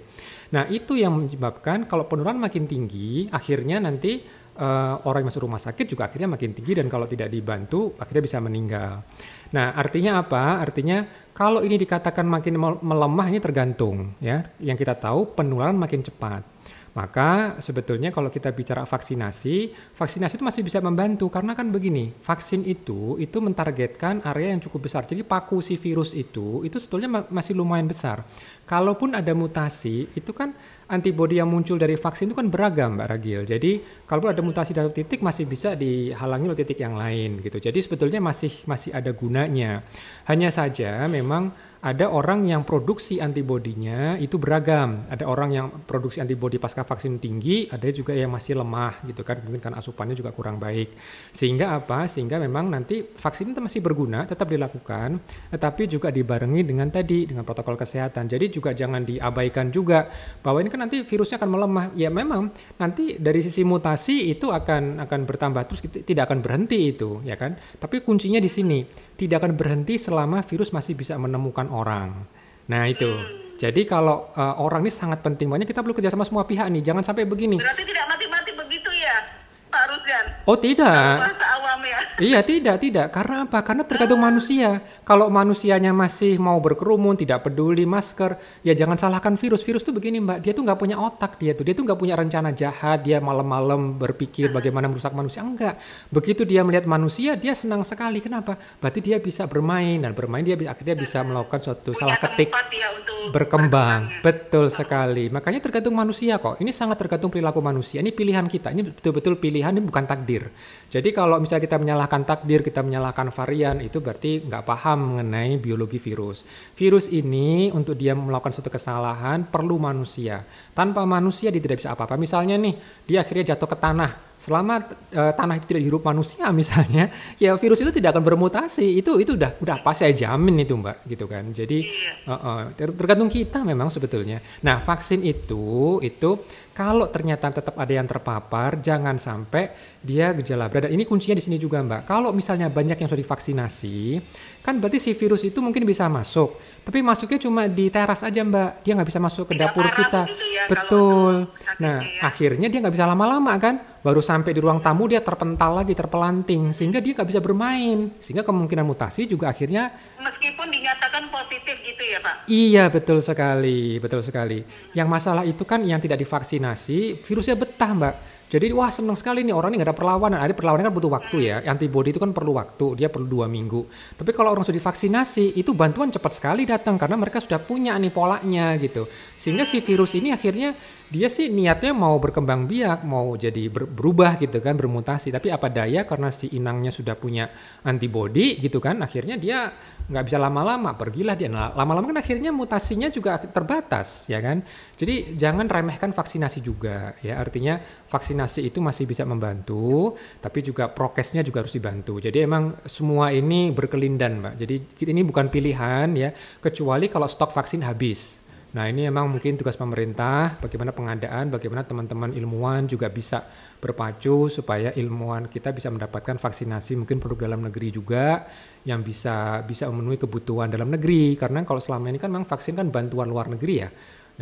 Nah 0.52 0.68
itu 0.68 0.96
yang 1.00 1.16
menyebabkan 1.16 1.88
kalau 1.88 2.04
penularan 2.08 2.40
makin 2.40 2.68
tinggi, 2.68 3.28
akhirnya 3.32 3.80
nanti 3.80 4.20
uh, 4.56 5.04
orang 5.04 5.24
yang 5.24 5.28
masuk 5.30 5.44
rumah 5.44 5.60
sakit 5.60 5.86
juga 5.86 6.08
akhirnya 6.08 6.32
makin 6.32 6.56
tinggi 6.56 6.72
dan 6.76 6.88
kalau 6.88 7.04
tidak 7.04 7.28
dibantu 7.28 7.94
akhirnya 8.00 8.24
bisa 8.24 8.38
meninggal. 8.40 9.04
Nah, 9.52 9.76
artinya 9.78 10.18
apa? 10.24 10.58
Artinya 10.58 11.06
kalau 11.36 11.62
ini 11.62 11.76
dikatakan 11.76 12.26
makin 12.26 12.56
melemah 12.82 13.26
ini 13.28 13.38
tergantung 13.38 14.16
ya. 14.18 14.42
Yang 14.58 14.82
kita 14.82 14.94
tahu 14.96 15.36
penularan 15.36 15.76
makin 15.76 16.02
cepat. 16.02 16.55
Maka 16.96 17.60
sebetulnya 17.60 18.08
kalau 18.08 18.32
kita 18.32 18.48
bicara 18.56 18.88
vaksinasi, 18.88 19.68
vaksinasi 19.92 20.40
itu 20.40 20.44
masih 20.48 20.62
bisa 20.64 20.80
membantu 20.80 21.28
karena 21.28 21.52
kan 21.52 21.68
begini, 21.68 22.16
vaksin 22.24 22.64
itu 22.64 23.20
itu 23.20 23.36
mentargetkan 23.36 24.24
area 24.24 24.56
yang 24.56 24.64
cukup 24.64 24.88
besar. 24.88 25.04
Jadi 25.04 25.20
paku 25.20 25.60
si 25.60 25.76
virus 25.76 26.16
itu 26.16 26.64
itu 26.64 26.80
sebetulnya 26.80 27.28
masih 27.28 27.52
lumayan 27.52 27.84
besar. 27.84 28.24
Kalaupun 28.64 29.12
ada 29.12 29.30
mutasi, 29.36 30.08
itu 30.16 30.32
kan 30.32 30.56
antibodi 30.88 31.36
yang 31.36 31.52
muncul 31.52 31.76
dari 31.76 32.00
vaksin 32.00 32.32
itu 32.32 32.36
kan 32.38 32.48
beragam 32.48 32.96
Mbak 32.96 33.08
Ragil. 33.12 33.40
Jadi 33.44 33.72
kalau 34.08 34.32
ada 34.32 34.40
mutasi 34.40 34.72
dalam 34.72 34.90
titik 34.94 35.20
masih 35.20 35.44
bisa 35.44 35.76
dihalangi 35.76 36.48
oleh 36.48 36.58
titik 36.58 36.80
yang 36.80 36.96
lain 36.96 37.44
gitu. 37.44 37.60
Jadi 37.60 37.76
sebetulnya 37.84 38.24
masih 38.24 38.64
masih 38.64 38.96
ada 38.96 39.12
gunanya. 39.12 39.84
Hanya 40.24 40.48
saja 40.48 41.04
memang 41.10 41.52
ada 41.84 42.08
orang 42.08 42.48
yang 42.48 42.64
produksi 42.64 43.20
antibodinya 43.20 44.16
itu 44.16 44.40
beragam. 44.40 45.04
Ada 45.12 45.28
orang 45.28 45.50
yang 45.52 45.66
produksi 45.84 46.24
antibodi 46.24 46.56
pasca 46.56 46.82
vaksin 46.82 47.20
tinggi, 47.20 47.68
ada 47.68 47.84
juga 47.92 48.16
yang 48.16 48.32
masih 48.32 48.56
lemah 48.56 49.04
gitu 49.04 49.20
kan, 49.20 49.44
mungkin 49.44 49.60
karena 49.60 49.78
asupannya 49.78 50.16
juga 50.16 50.32
kurang 50.32 50.56
baik. 50.56 50.96
Sehingga 51.36 51.76
apa? 51.76 52.08
Sehingga 52.08 52.40
memang 52.40 52.72
nanti 52.72 53.04
vaksin 53.04 53.52
itu 53.52 53.60
masih 53.60 53.80
berguna, 53.84 54.24
tetap 54.24 54.48
dilakukan, 54.48 55.20
tetapi 55.52 55.86
juga 55.86 56.08
dibarengi 56.08 56.64
dengan 56.64 56.88
tadi 56.88 57.28
dengan 57.28 57.44
protokol 57.44 57.76
kesehatan. 57.76 58.26
Jadi 58.26 58.48
juga 58.48 58.72
jangan 58.72 59.04
diabaikan 59.04 59.68
juga 59.68 60.08
bahwa 60.40 60.64
ini 60.64 60.68
kan 60.72 60.80
nanti 60.88 61.04
virusnya 61.04 61.36
akan 61.36 61.50
melemah. 61.50 61.86
Ya 61.92 62.08
memang 62.08 62.50
nanti 62.80 63.20
dari 63.20 63.44
sisi 63.44 63.62
mutasi 63.62 64.32
itu 64.32 64.48
akan 64.48 65.04
akan 65.04 65.20
bertambah 65.28 65.62
terus 65.68 65.84
tidak 66.02 66.32
akan 66.32 66.40
berhenti 66.40 66.90
itu, 66.90 67.20
ya 67.22 67.36
kan? 67.36 67.54
Tapi 67.76 68.00
kuncinya 68.00 68.40
di 68.40 68.48
sini 68.48 68.80
tidak 69.16 69.42
akan 69.42 69.56
berhenti 69.56 69.96
selama 69.96 70.44
virus 70.44 70.70
masih 70.70 70.92
bisa 70.92 71.16
menemukan 71.16 71.66
orang. 71.72 72.28
Nah 72.68 72.84
itu. 72.86 73.08
Hmm. 73.08 73.56
Jadi 73.56 73.88
kalau 73.88 74.28
uh, 74.36 74.60
orang 74.60 74.84
ini 74.84 74.92
sangat 74.92 75.24
penting, 75.24 75.48
banyak 75.48 75.64
kita 75.64 75.80
perlu 75.80 75.96
kerjasama 75.96 76.28
semua 76.28 76.44
pihak 76.44 76.68
nih. 76.68 76.84
Jangan 76.84 77.00
sampai 77.00 77.24
begini. 77.24 77.56
Berarti 77.56 77.88
tidak 77.88 78.04
mati-mati 78.04 78.52
begitu 78.52 78.90
ya, 78.92 79.24
Pak 79.72 79.84
Rusdan? 79.88 80.24
Oh 80.44 80.60
tidak. 80.60 81.24
Bahasa 81.24 81.46
awam 81.56 81.80
ya. 81.80 82.00
Iya 82.20 82.40
tidak 82.44 82.76
tidak 82.84 83.06
karena 83.16 83.48
apa? 83.48 83.58
Karena 83.64 83.82
tergantung 83.88 84.20
manusia. 84.20 84.84
Kalau 85.06 85.30
manusianya 85.30 85.94
masih 85.94 86.34
mau 86.42 86.58
berkerumun, 86.58 87.14
tidak 87.14 87.46
peduli 87.46 87.86
masker, 87.86 88.42
ya 88.66 88.74
jangan 88.74 88.98
salahkan 88.98 89.38
virus. 89.38 89.62
Virus 89.62 89.86
tuh 89.86 89.94
begini 89.94 90.18
mbak, 90.18 90.42
dia 90.42 90.50
tuh 90.50 90.66
nggak 90.66 90.74
punya 90.82 90.98
otak 90.98 91.38
dia 91.38 91.54
tuh, 91.54 91.62
dia 91.62 91.78
tuh 91.78 91.86
nggak 91.86 91.94
punya 91.94 92.18
rencana 92.18 92.50
jahat. 92.50 93.06
Dia 93.06 93.22
malam-malam 93.22 94.02
berpikir 94.02 94.50
bagaimana 94.50 94.90
merusak 94.90 95.14
manusia 95.14 95.46
enggak. 95.46 95.78
Begitu 96.10 96.42
dia 96.42 96.66
melihat 96.66 96.90
manusia, 96.90 97.38
dia 97.38 97.54
senang 97.54 97.86
sekali. 97.86 98.18
Kenapa? 98.18 98.58
Berarti 98.82 98.98
dia 98.98 99.22
bisa 99.22 99.46
bermain 99.46 100.02
dan 100.02 100.10
bermain 100.10 100.42
dia 100.42 100.58
bisa, 100.58 100.74
akhirnya 100.74 100.98
bisa 100.98 101.22
melakukan 101.22 101.60
suatu 101.62 101.94
Punya 101.94 102.02
salah 102.02 102.18
ketik 102.18 102.50
ya 102.74 102.90
untuk 102.90 103.30
berkembang. 103.30 104.10
berkembang. 104.10 104.26
Betul 104.26 104.66
sekali. 104.74 105.30
Makanya 105.30 105.62
tergantung 105.62 105.94
manusia 105.94 106.42
kok. 106.42 106.58
Ini 106.58 106.74
sangat 106.74 106.98
tergantung 106.98 107.30
perilaku 107.30 107.62
manusia. 107.62 108.02
Ini 108.02 108.10
pilihan 108.10 108.50
kita. 108.50 108.74
Ini 108.74 108.82
betul-betul 108.90 109.38
pilihan, 109.38 109.70
ini 109.70 109.86
bukan 109.86 110.02
takdir. 110.02 110.50
Jadi 110.90 111.14
kalau 111.14 111.38
misalnya 111.38 111.62
kita 111.62 111.78
menyalahkan 111.78 112.26
takdir, 112.26 112.66
kita 112.66 112.82
menyalahkan 112.82 113.30
varian, 113.30 113.78
itu 113.78 114.02
berarti 114.02 114.42
nggak 114.42 114.66
paham 114.66 114.95
mengenai 114.98 115.60
biologi 115.62 116.02
virus. 116.02 116.42
Virus 116.74 117.06
ini 117.12 117.70
untuk 117.70 117.94
dia 117.94 118.16
melakukan 118.18 118.50
suatu 118.50 118.72
kesalahan 118.72 119.46
perlu 119.46 119.78
manusia. 119.78 120.42
Tanpa 120.74 121.06
manusia 121.06 121.54
dia 121.54 121.62
tidak 121.62 121.84
bisa 121.84 121.94
apa-apa. 121.94 122.18
Misalnya 122.18 122.58
nih, 122.58 122.74
dia 123.06 123.22
akhirnya 123.22 123.54
jatuh 123.54 123.70
ke 123.70 123.76
tanah. 123.78 124.25
Selama 124.36 124.78
eh, 125.10 125.32
tanah 125.32 125.56
itu 125.56 125.66
tidak 125.66 125.82
dihirup 125.82 126.04
manusia 126.04 126.46
misalnya, 126.60 127.08
ya 127.36 127.56
virus 127.56 127.80
itu 127.80 127.90
tidak 127.90 128.14
akan 128.14 128.22
bermutasi. 128.22 129.00
Itu 129.00 129.16
itu 129.16 129.34
udah 129.34 129.56
udah 129.58 129.74
apa 129.80 129.90
saya 129.92 130.12
jamin 130.12 130.60
itu 130.60 130.76
mbak, 130.76 131.02
gitu 131.04 131.24
kan. 131.24 131.50
Jadi 131.50 131.78
Iya. 131.82 132.12
eh, 132.30 132.64
ter- 132.76 132.94
tergantung 132.94 133.28
kita 133.28 133.62
memang 133.62 133.88
sebetulnya. 133.88 134.38
Nah 134.60 134.78
vaksin 134.78 135.20
itu 135.20 135.98
itu 136.00 136.30
kalau 136.70 137.08
ternyata 137.08 137.48
tetap 137.50 137.72
ada 137.74 137.88
yang 137.88 138.04
terpapar, 138.04 138.84
jangan 138.84 139.16
sampai 139.16 139.72
dia 139.98 140.36
gejala 140.36 140.68
berat. 140.68 140.86
Dan 140.86 140.92
ini 140.92 141.08
kuncinya 141.08 141.32
di 141.32 141.40
sini 141.40 141.56
juga 141.56 141.80
mbak. 141.80 142.04
Kalau 142.04 142.28
misalnya 142.30 142.68
banyak 142.68 143.00
yang 143.00 143.08
sudah 143.08 143.24
divaksinasi, 143.24 144.20
kan 144.60 144.76
berarti 144.76 145.00
si 145.00 145.16
virus 145.16 145.40
itu 145.42 145.58
mungkin 145.58 145.88
bisa 145.88 146.04
masuk. 146.06 146.52
Tapi 146.84 147.00
masuknya 147.00 147.40
cuma 147.40 147.64
di 147.66 147.88
teras 147.88 148.20
aja 148.20 148.44
mbak. 148.44 148.84
Dia 148.84 148.92
nggak 148.92 149.08
bisa 149.08 149.18
masuk 149.18 149.48
ke 149.48 149.56
Tidak 149.56 149.72
dapur 149.72 149.88
kita. 149.88 150.28
begitu 150.28 150.46
ya, 150.52 150.64
Betul. 150.68 151.34
sakitnya 151.48 151.80
Nah 151.80 151.98
ya. 152.04 152.20
akhirnya 152.22 152.66
dia 152.68 152.78
nggak 152.84 152.94
bisa 152.94 153.06
lama-lama 153.08 153.52
kan. 153.56 153.74
Baru 154.06 154.22
sampai 154.22 154.54
di 154.54 154.62
ruang 154.62 154.78
tamu 154.78 155.10
dia 155.10 155.18
terpental 155.18 155.82
lagi, 155.82 155.90
terpelanting. 155.90 156.70
Sehingga 156.70 157.02
dia 157.02 157.10
nggak 157.10 157.26
bisa 157.26 157.42
bermain. 157.42 158.14
Sehingga 158.22 158.46
kemungkinan 158.46 158.86
mutasi 158.86 159.26
juga 159.26 159.50
akhirnya 159.50 159.90
Meskipun 160.22 160.70
dinyatakan 160.70 161.26
positif 161.26 161.74
gitu 161.82 162.02
ya 162.06 162.22
Pak. 162.22 162.46
Iya 162.46 162.84
betul 162.86 163.18
sekali, 163.18 163.98
betul 163.98 164.22
sekali. 164.22 164.62
Yang 164.94 165.08
masalah 165.10 165.42
itu 165.42 165.66
kan 165.66 165.82
yang 165.82 165.98
tidak 165.98 166.22
divaksinasi, 166.22 167.18
virusnya 167.18 167.58
betah 167.58 167.90
mbak. 167.98 168.14
Jadi 168.46 168.70
wah 168.70 168.94
seneng 168.94 169.18
sekali 169.18 169.42
nih 169.42 169.50
orang 169.50 169.74
ini 169.74 169.82
nggak 169.82 169.90
ada 169.90 169.98
perlawanan. 169.98 170.38
Ada 170.38 170.54
perlawanan 170.54 170.86
kan 170.86 170.94
butuh 170.94 171.10
waktu 171.10 171.36
ya. 171.50 171.56
Antibody 171.66 172.14
itu 172.14 172.22
kan 172.22 172.30
perlu 172.30 172.54
waktu, 172.54 172.94
dia 172.94 173.10
perlu 173.10 173.26
dua 173.26 173.50
minggu. 173.50 173.90
Tapi 174.14 174.30
kalau 174.30 174.54
orang 174.54 174.62
sudah 174.62 174.78
divaksinasi, 174.78 175.58
itu 175.58 175.74
bantuan 175.74 176.14
cepat 176.14 176.38
sekali 176.38 176.62
datang 176.62 176.94
karena 176.94 177.18
mereka 177.18 177.42
sudah 177.42 177.58
punya 177.58 177.98
nih 177.98 178.14
polanya 178.14 178.78
gitu. 178.78 179.10
Sehingga 179.34 179.66
si 179.66 179.82
virus 179.82 180.14
ini 180.14 180.30
akhirnya 180.30 180.78
dia 181.06 181.30
sih 181.30 181.46
niatnya 181.46 181.94
mau 181.94 182.18
berkembang 182.18 182.66
biak, 182.66 183.06
mau 183.06 183.38
jadi 183.38 183.70
ber- 183.70 183.86
berubah 183.86 184.34
gitu 184.42 184.58
kan, 184.58 184.74
bermutasi. 184.74 185.30
Tapi 185.30 185.54
apa 185.54 185.70
daya 185.70 186.02
karena 186.02 186.34
si 186.34 186.50
inangnya 186.50 186.90
sudah 186.90 187.14
punya 187.14 187.46
antibody 187.86 188.58
gitu 188.58 188.82
kan, 188.82 188.98
akhirnya 188.98 189.38
dia 189.38 189.70
nggak 190.06 190.24
bisa 190.26 190.38
lama-lama, 190.38 190.94
pergilah 190.94 191.34
dia. 191.38 191.50
Nah, 191.50 191.74
lama-lama 191.74 192.10
kan 192.10 192.18
akhirnya 192.22 192.50
mutasinya 192.50 193.10
juga 193.10 193.38
terbatas, 193.38 194.26
ya 194.26 194.38
kan? 194.42 194.62
Jadi 194.98 195.38
jangan 195.38 195.66
remehkan 195.66 196.10
vaksinasi 196.10 196.58
juga, 196.62 197.14
ya. 197.22 197.38
Artinya 197.38 197.78
vaksinasi 198.10 198.66
itu 198.66 198.78
masih 198.82 199.06
bisa 199.06 199.22
membantu, 199.22 200.14
tapi 200.42 200.62
juga 200.62 200.90
prokesnya 200.90 201.42
juga 201.46 201.62
harus 201.62 201.74
dibantu. 201.74 202.18
Jadi 202.18 202.38
emang 202.42 202.82
semua 202.86 203.30
ini 203.34 203.70
berkelindan, 203.70 204.42
Mbak. 204.42 204.54
Jadi 204.58 204.74
ini 205.10 205.22
bukan 205.26 205.46
pilihan 205.50 206.08
ya, 206.18 206.30
kecuali 206.62 207.06
kalau 207.10 207.30
stok 207.30 207.54
vaksin 207.54 207.82
habis. 207.86 208.45
Nah 208.76 208.92
ini 208.92 209.08
memang 209.08 209.32
mungkin 209.32 209.56
tugas 209.56 209.72
pemerintah, 209.72 210.60
bagaimana 210.60 210.92
pengadaan, 210.92 211.48
bagaimana 211.48 211.88
teman-teman 211.88 212.36
ilmuwan 212.36 212.84
juga 212.84 213.08
bisa 213.08 213.40
berpacu 213.80 214.52
supaya 214.52 214.92
ilmuwan 214.92 215.48
kita 215.48 215.72
bisa 215.72 215.88
mendapatkan 215.88 216.36
vaksinasi 216.36 216.92
mungkin 217.00 217.16
produk 217.16 217.48
dalam 217.48 217.64
negeri 217.64 217.88
juga 217.88 218.44
yang 218.84 219.00
bisa 219.00 219.64
bisa 219.64 219.88
memenuhi 219.88 220.20
kebutuhan 220.20 220.68
dalam 220.68 220.92
negeri 220.92 221.40
karena 221.40 221.64
kalau 221.64 221.80
selama 221.80 222.12
ini 222.12 222.20
kan 222.20 222.28
memang 222.28 222.44
vaksin 222.44 222.76
kan 222.76 222.92
bantuan 222.92 223.32
luar 223.32 223.48
negeri 223.48 223.74
ya. 223.80 223.88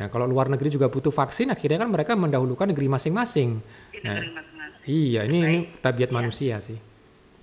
Nah 0.02 0.10
kalau 0.10 0.26
luar 0.26 0.50
negeri 0.50 0.66
juga 0.74 0.90
butuh 0.90 1.14
vaksin 1.14 1.54
akhirnya 1.54 1.86
kan 1.86 1.94
mereka 1.94 2.18
mendahulukan 2.18 2.74
negeri 2.74 2.90
masing-masing. 2.90 3.62
Di 3.94 4.02
Nah, 4.02 4.18
iya 4.82 5.30
ini 5.30 5.38
ini 5.46 5.58
tabiat 5.78 6.10
Iya. 6.10 6.16
manusia 6.18 6.54
sih. 6.58 6.76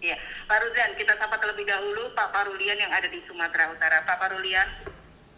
Iya, 0.03 0.19
Pak 0.43 0.57
Rudian, 0.59 0.91
kita 0.99 1.15
sapa 1.15 1.39
terlebih 1.39 1.63
dahulu 1.63 2.11
Pak 2.11 2.35
Parulian 2.35 2.75
yang 2.75 2.91
ada 2.91 3.07
di 3.07 3.21
Sumatera 3.23 3.71
Utara. 3.71 4.03
Pak 4.03 4.17
Parulian. 4.19 4.67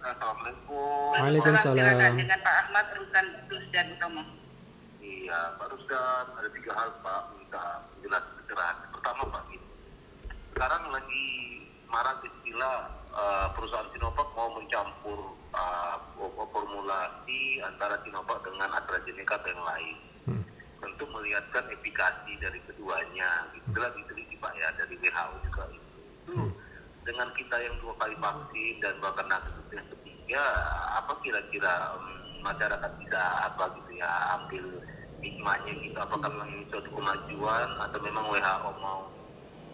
Assalamualaikum. 0.03 1.15
Waalaikumsalam. 1.15 2.19
Dengan 2.19 2.39
Pak 2.43 2.55
Ahmad 2.67 2.87
Rusan 2.99 3.25
Rusdan 3.47 3.87
Utomo. 3.95 4.23
Iya, 4.99 5.55
Pak 5.55 5.67
Rusdan, 5.71 6.25
ada 6.35 6.49
tiga 6.51 6.71
hal 6.75 6.89
Pak 6.99 7.21
minta 7.39 7.87
penjelasan 7.95 8.33
segera. 8.43 8.67
Pertama 8.91 9.23
Pak, 9.31 9.43
ini. 9.55 9.67
sekarang 10.51 10.83
lagi 10.91 11.27
marak 11.87 12.19
istilah 12.19 12.91
eh, 13.15 13.47
perusahaan 13.55 13.87
Sinovac 13.95 14.27
mau 14.35 14.51
mencampur 14.59 15.19
eh, 15.55 15.95
formulasi 16.51 17.63
antara 17.63 17.95
Sinovac 18.03 18.43
dengan 18.43 18.75
AstraZeneca 18.75 19.39
atau 19.39 19.49
yang 19.55 19.63
lain. 19.63 19.95
Hmm. 20.27 20.43
Tentu 20.83 21.03
melihatkan 21.15 21.63
efikasi 21.71 22.31
dari 22.43 22.59
keduanya. 22.67 23.47
Itulah 23.55 23.87
diteliti 23.95 24.35
Pak 24.35 24.51
ya 24.51 24.67
dari 24.75 24.99
WHO 24.99 25.35
juga 25.47 25.63
itu. 25.71 25.82
Dengan 27.03 27.27
kita 27.35 27.59
yang 27.59 27.75
dua 27.83 27.91
kali 27.99 28.15
vaksin 28.15 28.79
dan 28.79 28.95
bahkan 29.03 29.27
nanti 29.27 29.51
yang 29.75 29.87
ketiga, 29.91 30.43
apa 30.95 31.11
kira-kira 31.19 31.71
em, 31.99 32.05
masyarakat 32.39 32.91
bisa 32.95 33.21
apa 33.43 33.63
gitu 33.75 33.99
ya 33.99 34.07
ambil 34.39 34.63
hikmahnya 35.19 35.73
gitu? 35.83 35.97
Apakah 35.99 36.31
memang 36.31 36.47
ini 36.55 36.63
suatu 36.71 36.87
kemajuan 36.95 37.69
atau 37.83 37.99
memang 37.99 38.23
WHO 38.31 38.71
mau 38.79 39.11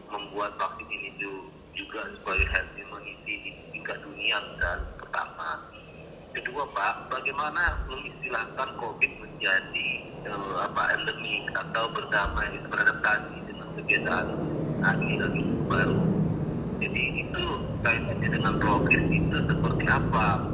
membuat 0.09 0.57
vaksin 0.57 0.89
ini 0.89 1.09
ju- 1.21 1.53
juga 1.77 2.01
sebagai 2.17 2.49
herd 2.49 2.69
immunity 2.81 3.33
di 3.45 3.51
tingkat 3.77 4.01
dunia 4.01 4.41
dan 4.57 4.81
pertama? 4.97 5.61
Kedua 6.33 6.65
pak 6.73 7.13
bagaimana 7.13 7.77
mengistilahkan 7.89 8.69
covid 8.81 9.11
menjadi 9.21 9.89
eh, 10.25 10.55
apa 10.65 10.97
endemik 10.97 11.45
atau 11.53 11.89
berdamai 11.93 12.57
beradaptasi 12.69 13.37
dengan 13.49 13.69
kebiasaan 13.77 14.27
lagi 14.81 15.45
baru 15.69 16.18
jadi 16.79 17.03
itu 17.27 17.43
kaitannya 17.83 18.29
dengan 18.39 18.53
progres 18.55 19.03
itu 19.11 19.37
seperti 19.43 19.85
apa? 19.91 20.47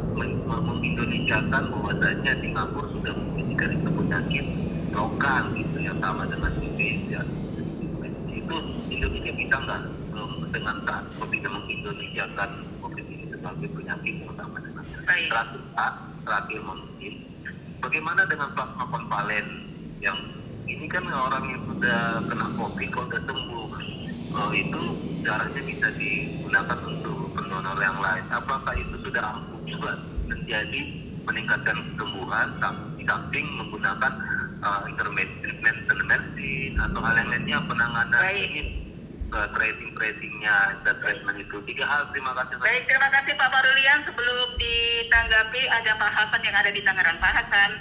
Mengindonesiakan 0.46 1.63
bahwasanya 1.70 2.34
Singapura 2.41 2.88
sudah 2.98 3.13
menjadikan 3.13 3.70
itu 3.77 3.89
penyakit 3.94 4.46
lokal 4.89 5.44
gitu 5.53 5.77
yang 5.86 5.98
sama 6.01 6.25
dengan 6.25 6.50
Indonesia. 6.58 7.22
Itu 8.34 8.55
Indonesia 8.89 9.32
bisa 9.38 9.55
nggak? 9.70 9.82
Dengan 10.50 10.75
tak. 10.88 11.01
Seperti 11.13 11.36
itu 11.38 11.50
mengindonesiakan 11.51 12.50
COVID 12.82 13.05
ini 13.05 13.25
sebagai 13.29 13.67
penyakit 13.70 14.13
yang 14.25 14.34
sama 14.34 14.58
dengan 14.65 14.84
terakhir 15.05 15.62
Pak, 15.77 15.94
terakhir 16.25 16.60
mungkin 16.65 17.13
bagaimana 17.86 18.22
dengan 18.25 18.50
plasma 18.58 18.84
konvalen 18.89 19.46
yang 20.01 20.17
ini 20.65 20.89
kan 20.89 21.05
orang 21.05 21.53
yang 21.53 21.62
sudah 21.70 22.25
kena 22.25 22.48
COVID 22.58 22.88
kalau 22.89 23.05
sudah 23.13 23.22
sembuh. 23.29 23.70
Eh, 24.36 24.51
itu 24.67 24.82
darahnya 25.25 25.62
bisa 25.65 25.88
digunakan 25.98 26.79
untuk 26.86 27.17
pendonor 27.34 27.77
yang 27.82 27.98
lain 27.98 28.25
apakah 28.29 28.74
itu 28.77 28.96
sudah 29.01 29.24
ampuh 29.34 29.62
juga 29.65 29.91
menjadi 30.29 30.82
meningkatkan 31.25 31.77
kesembuhan 31.98 32.48
di 32.96 33.03
samping 33.10 33.46
menggunakan 33.58 34.13
uh, 34.62 34.86
intermittent 34.86 36.01
medicine 36.05 36.77
atau 36.77 37.01
hal 37.01 37.17
yang 37.17 37.29
lainnya 37.34 37.58
penanganan 37.65 38.22
Baik. 38.22 38.46
ini 38.53 38.62
uh, 39.34 39.48
tracing 39.58 39.91
tracingnya 39.98 40.58
dan 40.86 40.96
treatment 41.01 41.38
itu 41.41 41.58
tiga 41.65 41.86
hal 41.89 42.01
terima 42.13 42.32
kasih 42.38 42.55
Baik, 42.62 42.84
terima 42.86 43.10
kasih 43.10 43.34
Pak 43.34 43.50
Parulian. 43.50 44.00
Sebelum 44.05 44.48
ditanggapi 44.62 45.62
ada 45.70 45.91
Pak 45.98 46.12
Hasan 46.13 46.41
yang 46.46 46.55
ada 46.55 46.70
di 46.72 46.82
Tangerang. 46.86 47.17
Pak 47.17 47.34
Hasan. 47.34 47.72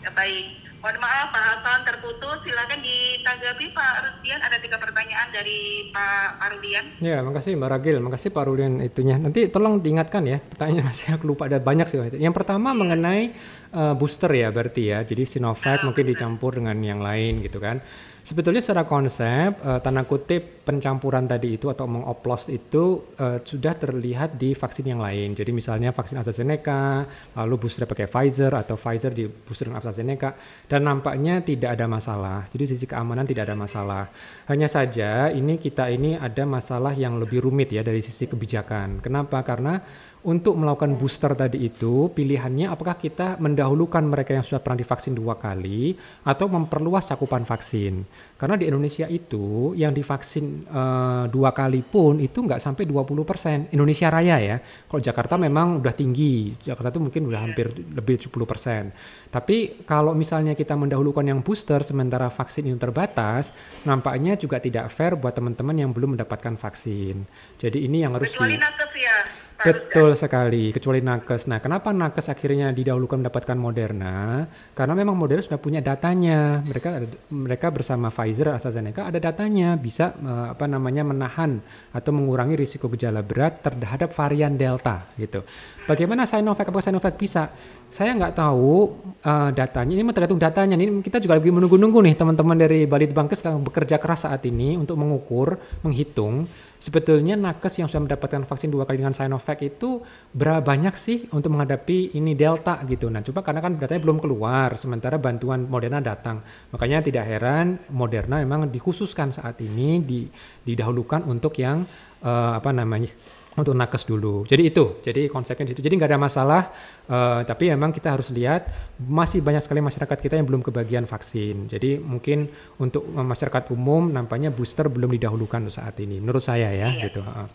Ya, 0.00 0.10
baik. 0.16 0.59
Mohon 0.80 0.96
maaf 1.04 1.28
Pak 1.28 1.44
Hasan 1.44 1.80
terputus. 1.84 2.40
Silakan 2.40 2.80
ditanggapi 2.80 3.64
Pak 3.76 3.92
Rudian. 4.00 4.40
Ada 4.40 4.56
tiga 4.64 4.80
pertanyaan 4.80 5.28
dari 5.28 5.92
Pak 5.92 6.40
Parulian. 6.40 6.84
Ya, 7.04 7.20
makasih 7.20 7.52
Mbak 7.60 7.68
Ragil, 7.68 7.96
makasih 8.00 8.32
Pak 8.32 8.44
Rulian 8.48 8.80
itunya. 8.80 9.20
Nanti 9.20 9.52
tolong 9.52 9.84
diingatkan 9.84 10.24
ya, 10.24 10.40
pertanyaan 10.40 10.88
masih 10.88 11.12
aku 11.12 11.28
lupa 11.28 11.52
ada 11.52 11.60
banyak 11.60 11.84
sih. 11.84 12.00
Yang 12.16 12.32
pertama 12.32 12.72
mengenai 12.72 13.36
eh, 13.76 13.94
booster 14.00 14.32
ya 14.32 14.48
berarti 14.48 14.88
ya. 14.88 15.04
Jadi 15.04 15.28
Sinovac 15.28 15.84
mungkin 15.84 16.08
dicampur 16.08 16.56
dengan 16.56 16.80
yang 16.80 17.04
lain 17.04 17.44
gitu 17.44 17.60
kan. 17.60 17.84
Sebetulnya 18.20 18.60
secara 18.60 18.84
konsep 18.84 19.56
uh, 19.64 19.80
tanda 19.80 20.04
kutip 20.04 20.59
pencampuran 20.70 21.26
tadi 21.26 21.58
itu 21.58 21.66
atau 21.66 21.90
mengoplos 21.90 22.46
itu 22.46 23.10
uh, 23.18 23.42
sudah 23.42 23.74
terlihat 23.74 24.38
di 24.38 24.54
vaksin 24.54 24.86
yang 24.86 25.02
lain. 25.02 25.34
Jadi 25.34 25.50
misalnya 25.50 25.90
vaksin 25.90 26.22
AstraZeneca, 26.22 27.02
lalu 27.34 27.66
booster 27.66 27.90
pakai 27.90 28.06
Pfizer 28.06 28.54
atau 28.54 28.78
Pfizer 28.78 29.10
di 29.10 29.26
booster 29.26 29.66
dengan 29.66 29.82
AstraZeneca 29.82 30.38
dan 30.70 30.86
nampaknya 30.86 31.42
tidak 31.42 31.74
ada 31.74 31.90
masalah. 31.90 32.46
Jadi 32.54 32.78
sisi 32.78 32.86
keamanan 32.86 33.26
tidak 33.26 33.50
ada 33.50 33.58
masalah. 33.58 34.06
Hanya 34.46 34.70
saja 34.70 35.34
ini 35.34 35.58
kita 35.58 35.90
ini 35.90 36.14
ada 36.14 36.46
masalah 36.46 36.94
yang 36.94 37.18
lebih 37.18 37.42
rumit 37.42 37.74
ya 37.74 37.82
dari 37.82 37.98
sisi 37.98 38.30
kebijakan. 38.30 39.02
Kenapa? 39.02 39.42
Karena 39.42 39.82
untuk 40.20 40.52
melakukan 40.60 41.00
booster 41.00 41.32
tadi 41.32 41.64
itu 41.64 42.12
pilihannya 42.12 42.68
apakah 42.68 43.00
kita 43.00 43.40
mendahulukan 43.40 44.04
mereka 44.04 44.36
yang 44.36 44.44
sudah 44.44 44.60
pernah 44.60 44.84
divaksin 44.84 45.16
dua 45.16 45.40
kali 45.40 45.96
atau 46.28 46.44
memperluas 46.44 47.08
cakupan 47.08 47.48
vaksin 47.48 48.04
karena 48.36 48.60
di 48.60 48.68
Indonesia 48.68 49.08
itu 49.08 49.72
yang 49.72 49.96
divaksin 49.96 50.59
uh, 50.68 51.24
dua 51.30 51.54
kali 51.56 51.80
pun 51.80 52.20
itu 52.20 52.44
nggak 52.44 52.60
sampai 52.60 52.84
20% 52.84 53.72
Indonesia 53.72 54.08
Raya 54.12 54.36
ya. 54.40 54.56
Kalau 54.60 55.00
Jakarta 55.00 55.40
memang 55.40 55.80
udah 55.80 55.94
tinggi. 55.94 56.52
Jakarta 56.60 56.96
itu 56.96 57.00
mungkin 57.00 57.22
udah 57.30 57.40
hampir 57.40 57.72
lebih 57.72 58.20
70% 58.28 59.30
tapi 59.30 59.86
kalau 59.86 60.10
misalnya 60.10 60.58
kita 60.58 60.74
mendahulukan 60.74 61.22
yang 61.22 61.38
booster 61.38 61.86
sementara 61.86 62.26
vaksin 62.26 62.66
itu 62.66 62.74
terbatas 62.74 63.54
nampaknya 63.86 64.34
juga 64.34 64.58
tidak 64.58 64.90
fair 64.90 65.14
buat 65.14 65.30
teman-teman 65.30 65.86
yang 65.86 65.90
belum 65.94 66.18
mendapatkan 66.18 66.58
vaksin. 66.58 67.22
Jadi 67.62 67.86
ini 67.86 68.02
yang 68.02 68.18
harus 68.18 68.34
Kecuali 68.34 68.58
di... 68.58 68.66
ya 68.98 69.39
Betul 69.60 70.16
sekali, 70.16 70.72
kecuali 70.72 71.04
nakes. 71.04 71.44
Nah, 71.44 71.60
kenapa 71.60 71.92
nakes 71.92 72.32
akhirnya 72.32 72.72
didahulukan 72.72 73.20
mendapatkan 73.20 73.58
Moderna? 73.60 74.48
Karena 74.72 74.96
memang 74.96 75.12
Moderna 75.12 75.44
sudah 75.44 75.60
punya 75.60 75.84
datanya. 75.84 76.64
Mereka 76.64 76.88
mereka 77.28 77.68
bersama 77.68 78.08
Pfizer, 78.08 78.56
AstraZeneca 78.56 79.12
ada 79.12 79.20
datanya, 79.20 79.76
bisa 79.76 80.16
uh, 80.16 80.56
apa 80.56 80.64
namanya 80.64 81.04
menahan 81.04 81.60
atau 81.92 82.10
mengurangi 82.16 82.56
risiko 82.56 82.88
gejala 82.88 83.20
berat 83.20 83.60
terhadap 83.60 84.16
varian 84.16 84.56
Delta 84.56 85.04
gitu. 85.20 85.44
Bagaimana 85.84 86.24
Sinovac? 86.24 86.64
Apakah 86.64 86.84
Sinovac 86.84 87.20
bisa? 87.20 87.52
Saya 87.90 88.14
nggak 88.14 88.38
tahu 88.38 88.94
uh, 89.26 89.50
datanya. 89.50 89.98
Ini 89.98 90.06
tergantung 90.14 90.38
datanya. 90.38 90.78
Ini 90.78 91.02
kita 91.02 91.18
juga 91.18 91.36
lagi 91.36 91.50
menunggu-nunggu 91.50 91.98
nih 92.06 92.14
teman-teman 92.14 92.54
dari 92.54 92.86
Balitbangkes 92.86 93.42
sedang 93.42 93.66
bekerja 93.66 93.98
keras 93.98 94.30
saat 94.30 94.46
ini 94.46 94.78
untuk 94.78 94.94
mengukur, 94.94 95.58
menghitung 95.82 96.46
sebetulnya 96.80 97.36
nakes 97.36 97.76
yang 97.76 97.92
sudah 97.92 98.08
mendapatkan 98.08 98.48
vaksin 98.48 98.72
dua 98.72 98.88
kali 98.88 99.04
dengan 99.04 99.12
Sinovac 99.12 99.60
itu 99.60 100.00
berapa 100.32 100.64
banyak 100.64 100.96
sih 100.96 101.28
untuk 101.36 101.52
menghadapi 101.52 102.16
ini 102.16 102.32
Delta 102.32 102.80
gitu. 102.88 103.12
Nah, 103.12 103.20
coba 103.20 103.44
karena 103.44 103.60
kan 103.60 103.76
datanya 103.76 104.00
belum 104.00 104.18
keluar, 104.18 104.74
sementara 104.80 105.20
bantuan 105.20 105.68
Moderna 105.68 106.00
datang. 106.00 106.40
Makanya 106.72 107.04
tidak 107.04 107.28
heran 107.28 107.76
Moderna 107.92 108.40
memang 108.40 108.72
dikhususkan 108.72 109.28
saat 109.28 109.60
ini 109.60 110.00
di, 110.00 110.24
didahulukan 110.64 111.28
untuk 111.28 111.60
yang 111.60 111.84
uh, 112.24 112.56
apa 112.56 112.72
namanya 112.72 113.12
untuk 113.58 113.74
nakes 113.74 114.06
dulu. 114.06 114.46
Jadi 114.46 114.70
itu, 114.70 115.02
jadi 115.02 115.26
konsepnya 115.26 115.74
itu. 115.74 115.82
Jadi 115.82 115.94
nggak 115.98 116.10
ada 116.14 116.20
masalah, 116.20 116.62
uh, 117.10 117.42
tapi 117.42 117.70
memang 117.74 117.90
kita 117.90 118.14
harus 118.14 118.30
lihat 118.30 118.70
masih 119.02 119.42
banyak 119.42 119.62
sekali 119.64 119.82
masyarakat 119.82 120.18
kita 120.22 120.38
yang 120.38 120.46
belum 120.46 120.62
kebagian 120.62 121.04
vaksin. 121.10 121.66
Jadi 121.66 121.98
mungkin 121.98 122.46
untuk 122.78 123.02
masyarakat 123.10 123.74
umum 123.74 124.06
nampaknya 124.06 124.54
booster 124.54 124.86
belum 124.86 125.10
didahulukan 125.18 125.66
untuk 125.66 125.74
saat 125.74 125.98
ini, 125.98 126.22
menurut 126.22 126.46
saya 126.46 126.70
ya, 126.70 126.94
iya. 126.94 127.10
gitu. 127.10 127.26
Uh. 127.26 127.50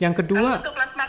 Yang 0.00 0.24
kedua, 0.24 0.64
untuk 0.64 0.72
plasma 0.72 1.04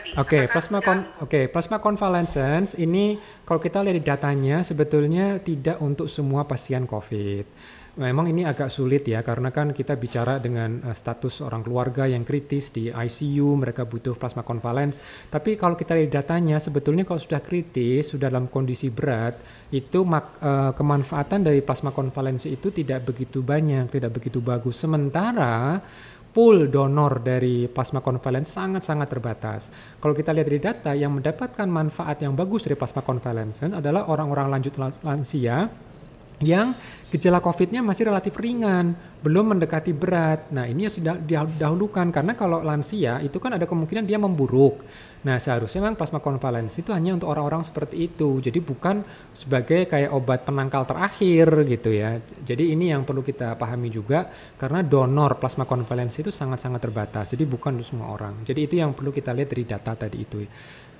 tadi. 0.00 0.08
Oke, 0.12 0.36
okay, 0.36 0.42
plasma 0.50 0.78
kon, 0.84 0.98
oke, 1.00 1.08
okay, 1.24 1.44
plasma 1.48 1.76
convalescence 1.80 2.76
ini 2.76 3.16
kalau 3.48 3.60
kita 3.62 3.80
lihat 3.80 3.96
di 3.96 4.04
datanya 4.04 4.56
sebetulnya 4.60 5.38
tidak 5.40 5.80
untuk 5.80 6.10
semua 6.10 6.44
pasien 6.44 6.84
COVID. 6.84 7.44
Memang 7.98 8.30
ini 8.30 8.46
agak 8.46 8.70
sulit 8.70 9.02
ya 9.02 9.18
karena 9.26 9.50
kan 9.50 9.74
kita 9.74 9.98
bicara 9.98 10.38
dengan 10.38 10.78
uh, 10.86 10.94
status 10.94 11.42
orang 11.42 11.66
keluarga 11.66 12.06
yang 12.06 12.22
kritis 12.22 12.70
di 12.70 12.86
ICU, 12.86 13.58
mereka 13.58 13.82
butuh 13.82 14.14
plasma 14.14 14.46
konvalens. 14.46 15.02
Tapi 15.26 15.58
kalau 15.58 15.74
kita 15.74 15.98
lihat 15.98 16.22
datanya 16.22 16.62
sebetulnya 16.62 17.02
kalau 17.02 17.18
sudah 17.18 17.42
kritis, 17.42 18.14
sudah 18.14 18.30
dalam 18.30 18.46
kondisi 18.46 18.94
berat, 18.94 19.42
itu 19.74 20.06
mak, 20.06 20.38
uh, 20.38 20.70
kemanfaatan 20.70 21.42
dari 21.42 21.66
plasma 21.66 21.90
konvalensi 21.90 22.54
itu 22.54 22.70
tidak 22.70 23.10
begitu 23.10 23.42
banyak, 23.42 23.90
tidak 23.90 24.14
begitu 24.14 24.38
bagus. 24.38 24.78
Sementara 24.78 25.82
pool 26.30 26.70
donor 26.70 27.18
dari 27.26 27.66
plasma 27.66 27.98
konvalens 27.98 28.54
sangat-sangat 28.54 29.08
terbatas. 29.10 29.66
Kalau 29.98 30.14
kita 30.14 30.30
lihat 30.30 30.46
dari 30.46 30.60
data 30.62 30.94
yang 30.94 31.18
mendapatkan 31.18 31.66
manfaat 31.66 32.22
yang 32.22 32.38
bagus 32.38 32.70
dari 32.70 32.78
plasma 32.78 33.02
konvalens 33.02 33.66
adalah 33.66 34.06
orang-orang 34.06 34.46
lanjut 34.46 34.78
lansia 35.02 35.89
yang 36.40 36.72
gejala 37.12 37.42
COVID-nya 37.44 37.84
masih 37.84 38.08
relatif 38.08 38.32
ringan, 38.40 38.96
belum 39.20 39.52
mendekati 39.52 39.92
berat. 39.92 40.48
Nah, 40.54 40.64
ini 40.64 40.88
sudah 40.88 41.20
didahulukan 41.20 42.08
karena 42.08 42.32
kalau 42.32 42.64
lansia 42.64 43.20
itu 43.20 43.36
kan 43.36 43.60
ada 43.60 43.68
kemungkinan 43.68 44.08
dia 44.08 44.16
memburuk. 44.16 44.80
Nah, 45.20 45.36
seharusnya 45.36 45.84
memang 45.84 46.00
plasma 46.00 46.16
konvalensi 46.24 46.80
itu 46.80 46.96
hanya 46.96 47.12
untuk 47.12 47.28
orang-orang 47.28 47.60
seperti 47.60 48.08
itu. 48.08 48.40
Jadi 48.40 48.56
bukan 48.64 49.04
sebagai 49.36 49.84
kayak 49.84 50.16
obat 50.16 50.48
penangkal 50.48 50.88
terakhir 50.88 51.68
gitu 51.68 51.92
ya. 51.92 52.16
Jadi 52.40 52.72
ini 52.72 52.88
yang 52.88 53.04
perlu 53.04 53.20
kita 53.20 53.52
pahami 53.60 53.92
juga 53.92 54.32
karena 54.56 54.80
donor 54.80 55.36
plasma 55.36 55.68
konvalensi 55.68 56.24
itu 56.24 56.32
sangat-sangat 56.32 56.80
terbatas. 56.80 57.24
Jadi 57.36 57.44
bukan 57.44 57.76
untuk 57.76 57.88
semua 57.92 58.16
orang. 58.16 58.40
Jadi 58.48 58.60
itu 58.64 58.74
yang 58.80 58.96
perlu 58.96 59.12
kita 59.12 59.36
lihat 59.36 59.52
dari 59.52 59.64
data 59.68 59.92
tadi 59.92 60.16
itu. 60.16 60.40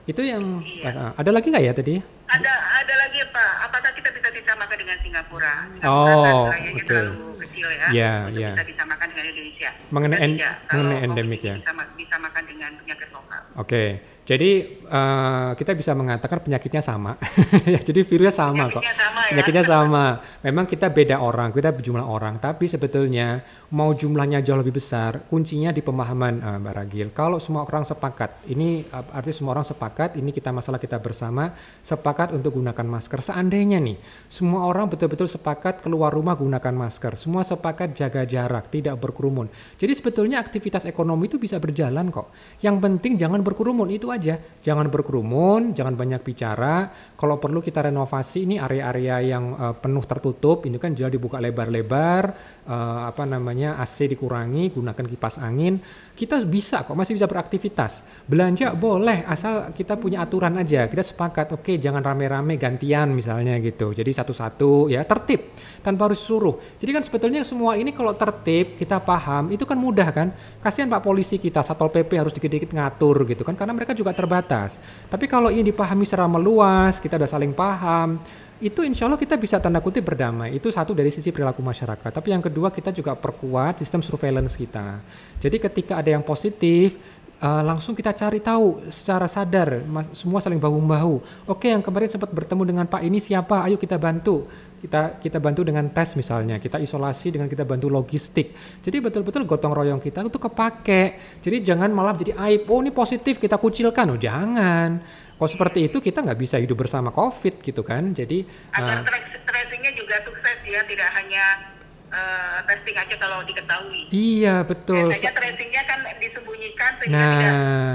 Itu 0.09 0.21
yang 0.25 0.65
iya. 0.65 1.13
ada 1.13 1.31
lagi 1.31 1.47
nggak 1.53 1.65
ya 1.65 1.73
tadi? 1.77 1.95
Ada 2.31 2.53
ada 2.85 2.95
lagi 2.97 3.21
Pak. 3.29 3.53
Apakah 3.69 3.91
kita 3.93 4.09
bisa 4.15 4.29
disamakan 4.33 4.77
dengan 4.81 4.97
Singapura? 5.05 5.55
Singapura 5.77 5.93
oh, 5.93 6.49
oke. 6.49 6.85
Okay. 6.87 7.07
kecil 7.47 7.69
ya. 7.69 7.87
Iya, 7.91 8.13
iya. 8.33 8.51
Bisa 8.57 8.65
disamakan 8.65 9.07
dengan 9.13 9.25
Indonesia. 9.29 9.71
Mengenai 9.91 10.19
en 10.23 10.33
mengenai 10.71 10.99
endemik 11.05 11.43
ya. 11.45 11.57
Disama, 11.61 11.83
disamakan 11.99 12.43
dengan 12.49 12.71
penyakit 12.81 13.09
lokal. 13.13 13.43
Oke. 13.59 13.69
Okay. 13.69 13.89
Jadi 14.31 14.79
uh, 14.87 15.59
kita 15.59 15.75
bisa 15.75 15.91
mengatakan 15.91 16.39
penyakitnya 16.39 16.79
sama. 16.79 17.19
Jadi 17.87 18.07
virusnya 18.07 18.31
sama 18.31 18.71
penyakitnya 18.71 18.79
kok. 18.79 18.83
Sama, 18.87 19.19
ya? 19.19 19.31
Penyakitnya 19.35 19.65
sama. 19.67 20.05
Memang 20.47 20.65
kita 20.71 20.87
beda 20.87 21.17
orang, 21.19 21.51
kita 21.51 21.75
berjumlah 21.75 22.07
orang, 22.07 22.39
tapi 22.39 22.71
sebetulnya 22.71 23.43
mau 23.75 23.95
jumlahnya 23.95 24.43
jauh 24.43 24.59
lebih 24.59 24.79
besar, 24.79 25.27
kuncinya 25.31 25.75
di 25.75 25.83
pemahaman 25.83 26.43
uh, 26.43 26.59
Mbak 26.63 26.75
Ragil. 26.75 27.09
Kalau 27.11 27.43
semua 27.43 27.67
orang 27.67 27.87
sepakat, 27.87 28.47
ini 28.51 28.87
uh, 28.91 29.03
artinya 29.15 29.35
semua 29.35 29.53
orang 29.59 29.67
sepakat, 29.67 30.19
ini 30.19 30.31
kita 30.31 30.51
masalah 30.51 30.79
kita 30.79 30.99
bersama, 31.03 31.55
sepakat 31.83 32.35
untuk 32.35 32.59
gunakan 32.59 32.87
masker. 32.87 33.23
Seandainya 33.23 33.79
nih, 33.79 33.99
semua 34.27 34.67
orang 34.67 34.91
betul-betul 34.91 35.31
sepakat 35.31 35.83
keluar 35.83 36.15
rumah 36.15 36.35
gunakan 36.35 36.75
masker, 36.75 37.19
semua 37.19 37.47
sepakat 37.47 37.95
jaga 37.95 38.23
jarak, 38.27 38.71
tidak 38.71 38.99
berkerumun. 38.99 39.51
Jadi 39.75 39.91
sebetulnya 39.95 40.39
aktivitas 40.39 40.87
ekonomi 40.87 41.27
itu 41.27 41.39
bisa 41.39 41.59
berjalan 41.59 42.11
kok. 42.15 42.31
Yang 42.63 42.77
penting 42.79 43.13
jangan 43.19 43.43
berkerumun, 43.43 43.91
itu 43.91 44.11
aja. 44.11 44.20
Jangan 44.61 44.93
berkerumun, 44.93 45.73
jangan 45.73 45.97
banyak 45.97 46.21
bicara. 46.21 46.93
Kalau 47.17 47.41
perlu 47.41 47.65
kita 47.65 47.89
renovasi 47.89 48.45
ini 48.45 48.61
area-area 48.61 49.17
yang 49.25 49.45
uh, 49.57 49.73
penuh 49.73 50.05
tertutup, 50.05 50.69
ini 50.69 50.77
kan 50.77 50.93
jalan 50.93 51.17
dibuka 51.17 51.41
lebar-lebar, 51.41 52.37
uh, 52.69 53.09
apa 53.09 53.25
namanya 53.25 53.81
AC 53.81 54.05
dikurangi, 54.13 54.69
gunakan 54.77 55.07
kipas 55.09 55.41
angin, 55.41 55.81
kita 56.21 56.37
bisa 56.45 56.85
kok 56.85 56.93
masih 56.93 57.17
bisa 57.17 57.25
beraktivitas. 57.25 58.05
Belanja 58.29 58.77
boleh 58.77 59.25
asal 59.25 59.73
kita 59.73 59.97
punya 59.97 60.21
aturan 60.21 60.53
aja. 60.61 60.85
Kita 60.85 61.01
sepakat, 61.01 61.57
oke 61.57 61.65
okay, 61.65 61.77
jangan 61.81 62.05
rame-rame 62.05 62.61
gantian 62.61 63.17
misalnya 63.17 63.57
gitu. 63.65 63.97
Jadi 63.97 64.13
satu-satu 64.13 64.93
ya 64.93 65.01
tertib 65.09 65.57
tanpa 65.81 66.13
harus 66.13 66.21
suruh. 66.21 66.61
Jadi 66.77 66.91
kan 66.93 67.01
sebetulnya 67.01 67.41
semua 67.41 67.81
ini 67.81 67.97
kalau 67.97 68.13
tertib 68.13 68.77
kita 68.77 69.01
paham 69.01 69.49
itu 69.49 69.65
kan 69.65 69.81
mudah 69.81 70.13
kan. 70.13 70.29
Kasihan 70.61 70.93
Pak 70.93 71.01
polisi 71.01 71.41
kita 71.41 71.65
Satpol 71.65 71.89
PP 71.89 72.21
harus 72.21 72.37
dikit-dikit 72.37 72.69
ngatur 72.77 73.25
gitu 73.25 73.41
kan 73.41 73.57
karena 73.57 73.73
mereka 73.73 73.97
juga 73.97 74.13
terbatas. 74.13 74.77
Tapi 75.09 75.25
kalau 75.25 75.49
ini 75.49 75.73
dipahami 75.73 76.05
secara 76.05 76.29
meluas, 76.29 77.01
kita 77.01 77.17
udah 77.17 77.31
saling 77.33 77.57
paham, 77.57 78.21
itu 78.61 78.85
insya 78.85 79.09
Allah 79.09 79.17
kita 79.17 79.41
bisa 79.41 79.57
tanda 79.57 79.81
kutip 79.81 80.05
berdamai. 80.05 80.53
Itu 80.53 80.69
satu 80.69 80.93
dari 80.93 81.09
sisi 81.09 81.33
perilaku 81.33 81.65
masyarakat. 81.65 82.13
Tapi 82.13 82.29
yang 82.29 82.45
kedua 82.45 82.69
kita 82.69 82.93
juga 82.93 83.17
perkuat 83.17 83.81
sistem 83.81 84.05
surveillance 84.05 84.53
kita. 84.53 85.01
Jadi 85.41 85.57
ketika 85.57 85.97
ada 85.97 86.13
yang 86.13 86.21
positif, 86.21 87.01
uh, 87.41 87.63
langsung 87.65 87.97
kita 87.97 88.13
cari 88.13 88.39
tahu 88.45 88.93
secara 88.93 89.25
sadar, 89.25 89.81
mas, 89.89 90.13
semua 90.13 90.45
saling 90.45 90.61
bahu-bahu. 90.61 91.49
Oke, 91.49 91.73
yang 91.73 91.81
kemarin 91.81 92.13
sempat 92.13 92.29
bertemu 92.29 92.63
dengan 92.69 92.85
Pak 92.85 93.01
ini 93.01 93.17
siapa? 93.17 93.65
Ayo 93.65 93.81
kita 93.81 93.97
bantu. 93.97 94.45
Kita 94.81 95.21
kita 95.21 95.37
bantu 95.37 95.61
dengan 95.61 95.93
tes 95.93 96.17
misalnya, 96.17 96.57
kita 96.57 96.81
isolasi 96.81 97.37
dengan 97.37 97.53
kita 97.53 97.69
bantu 97.69 97.93
logistik. 97.93 98.57
Jadi 98.81 98.97
betul-betul 99.01 99.45
gotong 99.45 99.77
royong 99.77 100.01
kita 100.01 100.25
itu 100.25 100.41
kepake. 100.41 101.03
Jadi 101.41 101.57
jangan 101.65 101.93
malah 101.93 102.17
jadi 102.17 102.33
aib. 102.49 102.65
Oh 102.69 102.81
ini 102.81 102.89
positif 102.89 103.37
kita 103.37 103.61
kucilkan. 103.61 104.09
Oh 104.09 104.17
jangan 104.17 105.21
kalau 105.41 105.57
seperti 105.57 105.89
itu 105.89 106.05
kita 106.05 106.21
nggak 106.21 106.37
bisa 106.37 106.61
hidup 106.61 106.85
bersama 106.85 107.09
COVID 107.09 107.65
gitu 107.65 107.81
kan. 107.81 108.13
Jadi 108.13 108.45
agar 108.77 109.01
uh, 109.01 109.41
tracingnya 109.49 109.89
juga 109.97 110.21
sukses 110.21 110.61
ya, 110.69 110.85
tidak 110.85 111.09
hanya 111.17 111.65
uh, 112.13 112.61
testing 112.69 112.93
aja 112.93 113.17
kalau 113.17 113.41
diketahui. 113.49 114.13
Iya 114.13 114.69
betul. 114.69 115.09
Biasanya 115.09 115.33
tracingnya 115.33 115.83
kan 115.89 116.05
disembunyikan 116.21 116.93
sehingga 117.01 117.25
nah, 117.25 117.41
tidak 117.41 117.55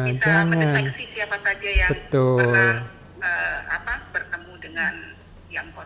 bisa 0.09 0.25
jangan. 0.25 0.45
mendeteksi 0.49 1.03
siapa 1.13 1.37
saja 1.45 1.69
yang 1.69 1.91
betul. 1.93 2.37
pernah 2.41 2.73
uh, 3.21 3.59
apa 3.69 3.93
bertemu 4.09 4.53
dengan 4.57 4.93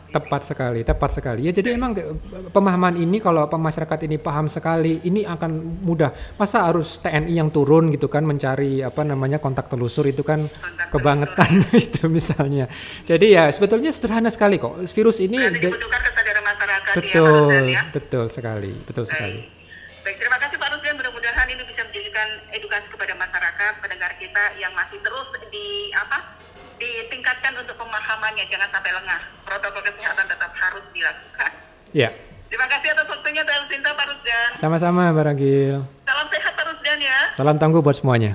Tepat 0.09 0.41
sekali, 0.41 0.81
tepat 0.81 1.11
sekali. 1.13 1.45
Ya 1.45 1.53
jadi 1.53 1.77
emang 1.77 1.93
eh, 1.93 2.17
pemahaman 2.49 2.97
ini 2.97 3.21
kalau 3.21 3.45
masyarakat 3.45 4.09
ini 4.09 4.17
paham 4.17 4.49
sekali, 4.49 4.97
ini 5.05 5.21
akan 5.21 5.81
mudah. 5.85 6.09
Masa 6.35 6.65
harus 6.65 6.97
TNI 6.97 7.29
yang 7.29 7.53
turun 7.53 7.93
gitu 7.93 8.09
kan 8.09 8.25
mencari 8.25 8.81
apa 8.81 9.05
namanya 9.05 9.37
kontak 9.37 9.69
telusur 9.69 10.09
itu 10.09 10.25
kan 10.25 10.49
Kontak 10.49 10.89
kebangetan 10.89 11.51
itu 11.85 12.09
misalnya. 12.09 12.65
Jadi 13.05 13.37
ya 13.37 13.53
sebetulnya 13.53 13.93
sederhana 13.93 14.33
sekali 14.33 14.57
kok. 14.57 14.81
Virus 14.81 15.21
ini 15.21 15.37
Berarti 15.37 15.61
de- 15.61 15.69
dibutuhkan 15.69 16.01
kesadaran 16.01 16.43
masyarakat 16.43 16.93
ya 16.97 16.97
betul, 16.97 17.29
Rusdan 17.29 17.65
ya. 17.69 17.81
betul 17.93 18.25
sekali, 18.33 18.71
betul 18.81 19.05
sekali. 19.05 19.39
Baik. 19.45 19.57
Baik, 19.99 20.15
terima 20.17 20.37
kasih 20.41 20.55
Pak 20.57 20.69
Rusdan. 20.73 20.93
Mudah-mudahan 20.97 21.47
ini 21.53 21.63
bisa 21.69 21.81
menjadikan 21.85 22.27
edukasi 22.49 22.87
kepada 22.89 23.13
masyarakat, 23.13 23.73
pendengar 23.77 24.11
kita 24.17 24.43
yang 24.57 24.73
masih 24.73 24.97
terus 25.05 25.27
di 25.49 25.93
apa 25.93 26.38
ditingkatkan 26.79 27.53
untuk 27.59 27.75
pemahamannya, 27.75 28.47
jangan 28.47 28.69
sampai 28.71 28.91
lengah. 28.95 29.21
Protokol 29.43 29.83
kesehatan 29.83 30.25
tetap 30.25 30.51
harus 30.55 30.85
dilakukan. 30.95 31.51
ya 31.91 32.09
Terima 32.49 32.65
kasih 32.65 32.89
atas 32.97 33.05
waktunya, 33.05 33.45
Pak 33.45 33.69
Sinta, 33.69 33.93
Pak 33.93 34.05
Rusdan. 34.09 34.49
Sama-sama, 34.57 35.13
Mbak 35.13 35.25
Ragil. 35.29 35.85
Salam 36.09 36.27
sehat, 36.33 36.53
Pak 36.57 36.65
Rusdan, 36.65 36.97
ya. 36.97 37.19
Salam 37.37 37.55
tangguh 37.61 37.85
buat 37.85 37.93
semuanya. 37.93 38.33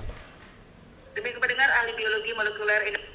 Demi 1.18 1.34
kepentingan 1.34 1.70
ahli 1.82 1.92
biologi 1.98 2.30
molekuler 2.30 2.80
Indonesia. 2.86 3.13